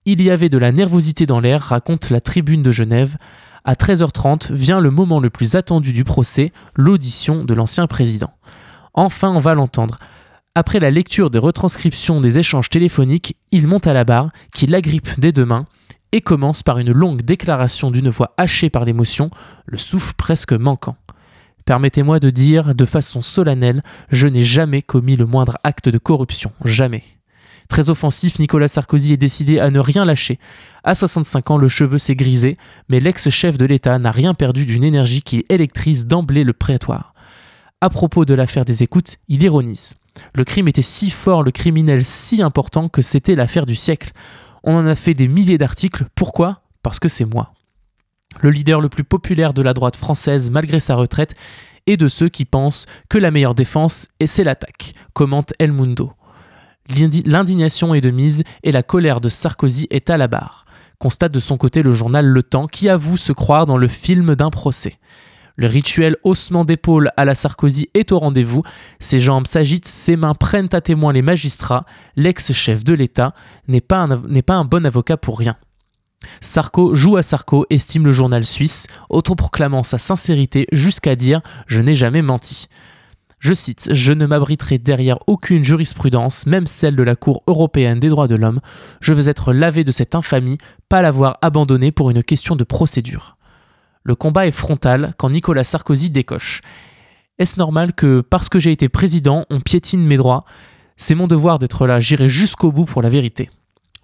Il 0.05 0.21
y 0.21 0.29
avait 0.29 0.49
de 0.49 0.57
la 0.57 0.73
nervosité 0.73 1.25
dans 1.25 1.39
l'air, 1.39 1.61
raconte 1.61 2.09
la 2.09 2.19
tribune 2.19 2.61
de 2.61 2.71
Genève. 2.71 3.15
À 3.63 3.75
13h30 3.75 4.51
vient 4.51 4.81
le 4.81 4.91
moment 4.91 5.21
le 5.21 5.29
plus 5.29 5.55
attendu 5.55 5.93
du 5.93 6.03
procès, 6.03 6.51
l'audition 6.75 7.37
de 7.37 7.53
l'ancien 7.53 7.87
président. 7.87 8.33
Enfin, 8.93 9.29
on 9.29 9.39
va 9.39 9.53
l'entendre. 9.53 9.99
Après 10.55 10.81
la 10.81 10.91
lecture 10.91 11.29
des 11.29 11.39
retranscriptions 11.39 12.19
des 12.19 12.37
échanges 12.37 12.69
téléphoniques, 12.69 13.37
il 13.51 13.65
monte 13.65 13.87
à 13.87 13.93
la 13.93 14.03
barre, 14.03 14.29
qui 14.53 14.67
l'agrippe 14.67 15.19
des 15.21 15.31
deux 15.31 15.45
mains, 15.45 15.67
et 16.11 16.19
commence 16.19 16.63
par 16.63 16.79
une 16.79 16.91
longue 16.91 17.21
déclaration 17.21 17.89
d'une 17.89 18.09
voix 18.09 18.33
hachée 18.35 18.69
par 18.69 18.83
l'émotion, 18.83 19.31
le 19.65 19.77
souffle 19.77 20.13
presque 20.17 20.51
manquant. 20.51 20.97
Permettez-moi 21.63 22.19
de 22.19 22.29
dire 22.29 22.75
de 22.75 22.85
façon 22.85 23.21
solennelle, 23.21 23.83
je 24.09 24.27
n'ai 24.27 24.43
jamais 24.43 24.81
commis 24.81 25.15
le 25.15 25.25
moindre 25.25 25.57
acte 25.63 25.87
de 25.87 25.97
corruption, 25.97 26.51
jamais. 26.65 27.03
Très 27.69 27.89
offensif, 27.89 28.39
Nicolas 28.39 28.67
Sarkozy 28.67 29.13
est 29.13 29.17
décidé 29.17 29.59
à 29.59 29.69
ne 29.69 29.79
rien 29.79 30.05
lâcher. 30.05 30.39
À 30.83 30.95
65 30.95 31.51
ans, 31.51 31.57
le 31.57 31.67
cheveu 31.67 31.97
s'est 31.97 32.15
grisé, 32.15 32.57
mais 32.89 32.99
l'ex-chef 32.99 33.57
de 33.57 33.65
l'État 33.65 33.97
n'a 33.99 34.11
rien 34.11 34.33
perdu 34.33 34.65
d'une 34.65 34.83
énergie 34.83 35.21
qui 35.21 35.45
électrise 35.49 36.05
d'emblée 36.05 36.43
le 36.43 36.53
prétoire. 36.53 37.13
À 37.81 37.89
propos 37.89 38.25
de 38.25 38.33
l'affaire 38.33 38.65
des 38.65 38.83
écoutes, 38.83 39.17
il 39.27 39.43
ironise. 39.43 39.95
Le 40.35 40.45
crime 40.45 40.67
était 40.67 40.81
si 40.81 41.09
fort, 41.09 41.43
le 41.43 41.51
criminel 41.51 42.05
si 42.05 42.41
important 42.41 42.87
que 42.87 43.01
c'était 43.01 43.35
l'affaire 43.35 43.65
du 43.65 43.75
siècle. 43.75 44.11
On 44.63 44.75
en 44.75 44.87
a 44.87 44.95
fait 44.95 45.13
des 45.13 45.27
milliers 45.27 45.57
d'articles. 45.57 46.05
Pourquoi? 46.15 46.61
Parce 46.81 46.99
que 46.99 47.09
c'est 47.09 47.25
moi. 47.25 47.53
Le 48.41 48.49
leader 48.49 48.81
le 48.81 48.89
plus 48.89 49.03
populaire 49.03 49.53
de 49.53 49.61
la 49.61 49.73
droite 49.73 49.95
française 49.95 50.49
malgré 50.49 50.79
sa 50.79 50.95
retraite 50.95 51.35
et 51.85 51.97
de 51.97 52.07
ceux 52.07 52.29
qui 52.29 52.45
pensent 52.45 52.85
que 53.09 53.17
la 53.17 53.31
meilleure 53.31 53.55
défense, 53.55 54.07
c'est 54.25 54.43
l'attaque, 54.43 54.93
commente 55.13 55.53
El 55.59 55.73
Mundo. 55.73 56.13
L'indignation 56.89 57.93
est 57.93 58.01
de 58.01 58.11
mise 58.11 58.43
et 58.63 58.71
la 58.71 58.83
colère 58.83 59.21
de 59.21 59.29
Sarkozy 59.29 59.87
est 59.89 60.09
à 60.09 60.17
la 60.17 60.27
barre, 60.27 60.65
constate 60.99 61.31
de 61.31 61.39
son 61.39 61.57
côté 61.57 61.81
le 61.81 61.93
journal 61.93 62.25
Le 62.25 62.43
Temps 62.43 62.67
qui 62.67 62.89
avoue 62.89 63.17
se 63.17 63.31
croire 63.31 63.65
dans 63.65 63.77
le 63.77 63.87
film 63.87 64.35
d'un 64.35 64.49
procès. 64.49 64.99
Le 65.55 65.67
rituel 65.67 66.17
haussement 66.23 66.65
d'épaule 66.65 67.11
à 67.15 67.25
la 67.25 67.35
Sarkozy 67.35 67.89
est 67.93 68.11
au 68.11 68.19
rendez-vous, 68.19 68.63
ses 68.99 69.19
jambes 69.19 69.45
s'agitent, 69.45 69.87
ses 69.87 70.15
mains 70.15 70.33
prennent 70.33 70.69
à 70.73 70.81
témoin 70.81 71.13
les 71.13 71.21
magistrats, 71.21 71.85
l'ex-chef 72.15 72.83
de 72.83 72.93
l'État 72.93 73.33
n'est 73.67 73.81
pas, 73.81 74.07
pas 74.45 74.55
un 74.55 74.65
bon 74.65 74.85
avocat 74.85 75.15
pour 75.15 75.37
rien. 75.37 75.55
Sarko 76.41 76.95
joue 76.95 77.17
à 77.17 77.23
Sarko, 77.23 77.65
estime 77.69 78.05
le 78.05 78.11
journal 78.11 78.45
suisse, 78.45 78.87
autoproclamant 79.09 79.83
sa 79.83 79.97
sincérité 79.97 80.67
jusqu'à 80.71 81.15
dire 81.15 81.41
Je 81.67 81.81
n'ai 81.81 81.95
jamais 81.95 82.21
menti. 82.21 82.67
Je 83.43 83.53
cite 83.53 83.89
Je 83.91 84.13
ne 84.13 84.25
m'abriterai 84.25 84.77
derrière 84.77 85.19
aucune 85.27 85.65
jurisprudence, 85.65 86.45
même 86.45 86.65
celle 86.65 86.95
de 86.95 87.03
la 87.03 87.17
Cour 87.17 87.43
européenne 87.45 87.99
des 87.99 88.07
droits 88.07 88.29
de 88.29 88.35
l'homme. 88.35 88.61
Je 89.01 89.11
veux 89.11 89.27
être 89.27 89.51
lavé 89.51 89.83
de 89.83 89.91
cette 89.91 90.15
infamie, 90.15 90.59
pas 90.87 91.01
l'avoir 91.01 91.39
abandonné 91.41 91.91
pour 91.91 92.09
une 92.09 92.23
question 92.23 92.55
de 92.55 92.63
procédure. 92.63 93.35
Le 94.03 94.15
combat 94.15 94.47
est 94.47 94.51
frontal 94.51 95.13
quand 95.17 95.29
Nicolas 95.29 95.65
Sarkozy 95.65 96.09
décoche. 96.09 96.61
Est-ce 97.37 97.59
normal 97.59 97.91
que, 97.91 98.21
parce 98.21 98.47
que 98.47 98.59
j'ai 98.59 98.71
été 98.71 98.87
président, 98.87 99.43
on 99.49 99.59
piétine 99.59 100.05
mes 100.05 100.15
droits? 100.15 100.45
C'est 100.95 101.13
mon 101.13 101.27
devoir 101.27 101.59
d'être 101.59 101.85
là, 101.85 101.99
j'irai 101.99 102.29
jusqu'au 102.29 102.71
bout 102.71 102.85
pour 102.85 103.01
la 103.01 103.09
vérité. 103.09 103.49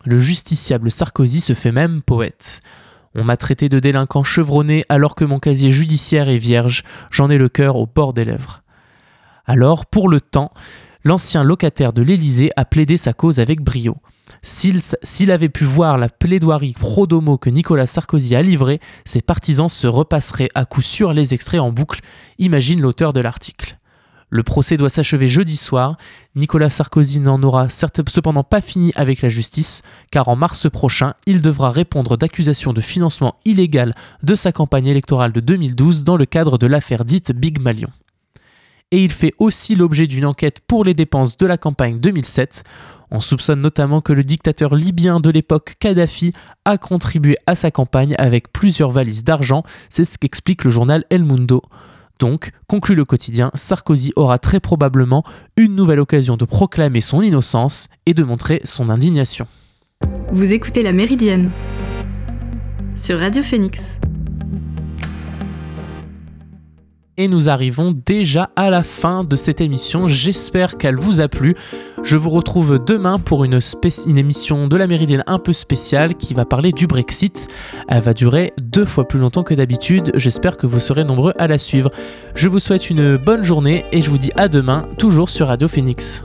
Le 0.04 0.17
justiciable 0.17 0.91
Sarkozy 0.91 1.39
se 1.39 1.54
fait 1.54 1.71
même 1.71 2.02
poète. 2.02 2.60
On 3.15 3.23
m'a 3.23 3.38
traité 3.38 3.69
de 3.69 3.80
délinquant 3.80 4.25
chevronné 4.25 4.84
alors 4.89 5.15
que 5.15 5.23
mon 5.23 5.39
casier 5.39 5.71
judiciaire 5.71 6.28
est 6.28 6.38
vierge, 6.38 6.84
j'en 7.10 7.30
ai 7.30 7.38
le 7.38 7.47
cœur 7.47 7.78
au 7.78 7.86
bord 7.86 8.12
des 8.12 8.25
lèvres. 8.25 8.63
Alors, 9.50 9.88
pour 9.88 10.10
le 10.10 10.22
temps, 10.22 10.52
l'ancien 11.04 11.44
locataire 11.44 11.92
de 11.92 12.04
l'Élysée 12.04 12.52
a 12.56 12.66
plaidé 12.66 12.98
sa 12.98 13.14
cause 13.14 13.40
avec 13.40 13.62
brio. 13.62 13.98
S'il 14.44 15.32
avait 15.32 15.50
pu 15.50 15.64
voir 15.64 15.98
la 15.98 16.08
plaidoirie 16.08 16.76
pro 16.80 17.08
domo 17.08 17.40
que 17.40 17.50
Nicolas 17.50 17.88
Sarkozy 17.88 18.36
a 18.36 18.44
livrée, 18.44 18.80
ses 19.06 19.22
partisans 19.22 19.68
se 19.68 19.88
repasseraient 19.88 20.50
à 20.54 20.66
coup 20.66 20.84
sûr 20.84 21.14
les 21.14 21.34
extraits 21.34 21.62
en 21.62 21.72
boucle, 21.72 22.02
imagine 22.38 22.80
l'auteur 22.80 23.12
de 23.12 23.22
l'article. 23.22 23.80
Le 24.30 24.44
procès 24.44 24.78
doit 24.78 24.88
s'achever 24.88 25.28
jeudi 25.28 25.58
soir. 25.58 25.98
Nicolas 26.36 26.70
Sarkozy 26.70 27.20
n'en 27.20 27.42
aura 27.42 27.70
cependant 27.70 28.44
pas 28.44 28.62
fini 28.62 28.92
avec 28.96 29.24
la 29.24 29.30
justice, 29.30 29.82
car 30.12 30.28
en 30.28 30.36
mars 30.36 30.70
prochain, 30.70 31.16
il 31.26 31.42
devra 31.42 31.72
répondre 31.72 32.18
d'accusations 32.18 32.72
de 32.72 32.82
financement 32.82 33.38
illégal 33.46 33.96
de 34.22 34.36
sa 34.36 34.52
campagne 34.52 34.86
électorale 34.86 35.32
de 35.32 35.40
2012 35.40 36.04
dans 36.04 36.18
le 36.18 36.26
cadre 36.28 36.60
de 36.60 36.68
l'affaire 36.68 37.04
dite 37.04 37.32
Big 37.32 37.60
Malion 37.60 37.90
et 38.91 39.04
il 39.04 39.12
fait 39.12 39.34
aussi 39.38 39.75
l'objet 39.75 40.08
d'une 40.08 40.25
enquête 40.25 40.60
pour 40.67 40.84
les 40.84 40.93
dépenses 40.93 41.38
de 41.38 41.45
la 41.45 41.58
campagne 41.58 41.97
2007. 41.97 42.63
On 43.12 43.19
soupçonne 43.19 43.62
notamment 43.62 44.02
que 44.02 44.13
le 44.13 44.23
dictateur 44.23 44.75
libyen 44.75 45.19
de 45.19 45.30
l'époque, 45.30 45.75
Kadhafi, 45.80 46.34
a 46.65 46.78
contribué 46.78 47.38
à 47.47 47.56
sa 47.56 47.71
campagne 47.71 48.15
avec 48.17 48.52
plusieurs 48.54 48.91
valises 48.91 49.23
d'argent, 49.23 49.63
c'est 49.89 50.06
ce 50.06 50.17
qu'explique 50.17 50.63
le 50.63 50.69
journal 50.69 51.06
El 51.10 51.23
Mundo. 51.23 51.62
Donc, 52.19 52.52
conclut 52.67 52.95
le 52.95 53.06
quotidien, 53.06 53.49
Sarkozy 53.56 54.12
aura 54.15 54.39
très 54.39 54.60
probablement 54.60 55.23
une 55.56 55.75
nouvelle 55.75 56.02
occasion 56.02 56.36
de 56.36 56.45
proclamer 56.45 57.02
son 57.02 57.21
innocence 57.21 57.88
et 58.06 58.13
de 58.13 58.23
montrer 58.23 58.62
son 58.65 58.89
indignation. 58.89 59.47
Vous 60.32 60.54
écoutez 60.54 60.84
La 60.84 60.91
Méridienne 60.91 61.49
sur 62.95 63.17
Radio 63.17 63.41
Phoenix. 63.41 63.99
Et 67.20 67.28
nous 67.28 67.50
arrivons 67.50 67.94
déjà 68.06 68.50
à 68.56 68.70
la 68.70 68.82
fin 68.82 69.26
de 69.26 69.36
cette 69.36 69.60
émission. 69.60 70.08
J'espère 70.08 70.78
qu'elle 70.78 70.96
vous 70.96 71.20
a 71.20 71.28
plu. 71.28 71.54
Je 72.02 72.16
vous 72.16 72.30
retrouve 72.30 72.80
demain 72.80 73.20
pour 73.20 73.44
une, 73.44 73.60
émission 74.16 74.70
de 74.70 74.78
la 74.78 74.88
Méridienne 74.88 75.26
un 75.28 75.38
peu 75.38 75.52
spéciale 75.52 76.16
qui 76.16 76.34
va 76.34 76.46
parler 76.46 76.72
du 76.72 76.88
Brexit. 76.88 77.50
Elle 77.90 78.02
va 78.02 78.14
durer 78.14 78.54
deux 78.62 78.86
fois 78.86 79.06
plus 79.06 79.20
longtemps 79.20 79.44
que 79.44 79.54
d'habitude. 79.54 80.14
J'espère 80.16 80.56
que 80.56 80.66
vous 80.66 80.80
serez 80.80 81.04
nombreux 81.04 81.34
à 81.38 81.48
la 81.48 81.58
suivre. 81.58 81.92
Je 82.36 82.48
vous 82.48 82.60
souhaite 82.60 82.90
une 82.90 83.18
bonne 83.18 83.44
journée 83.44 83.84
et 83.92 84.02
je 84.02 84.10
vous 84.10 84.18
dis 84.18 84.32
à 84.38 84.48
demain, 84.48 84.88
toujours 84.98 85.28
sur 85.28 85.48
Radio 85.48 85.68
Phoenix. 85.68 86.24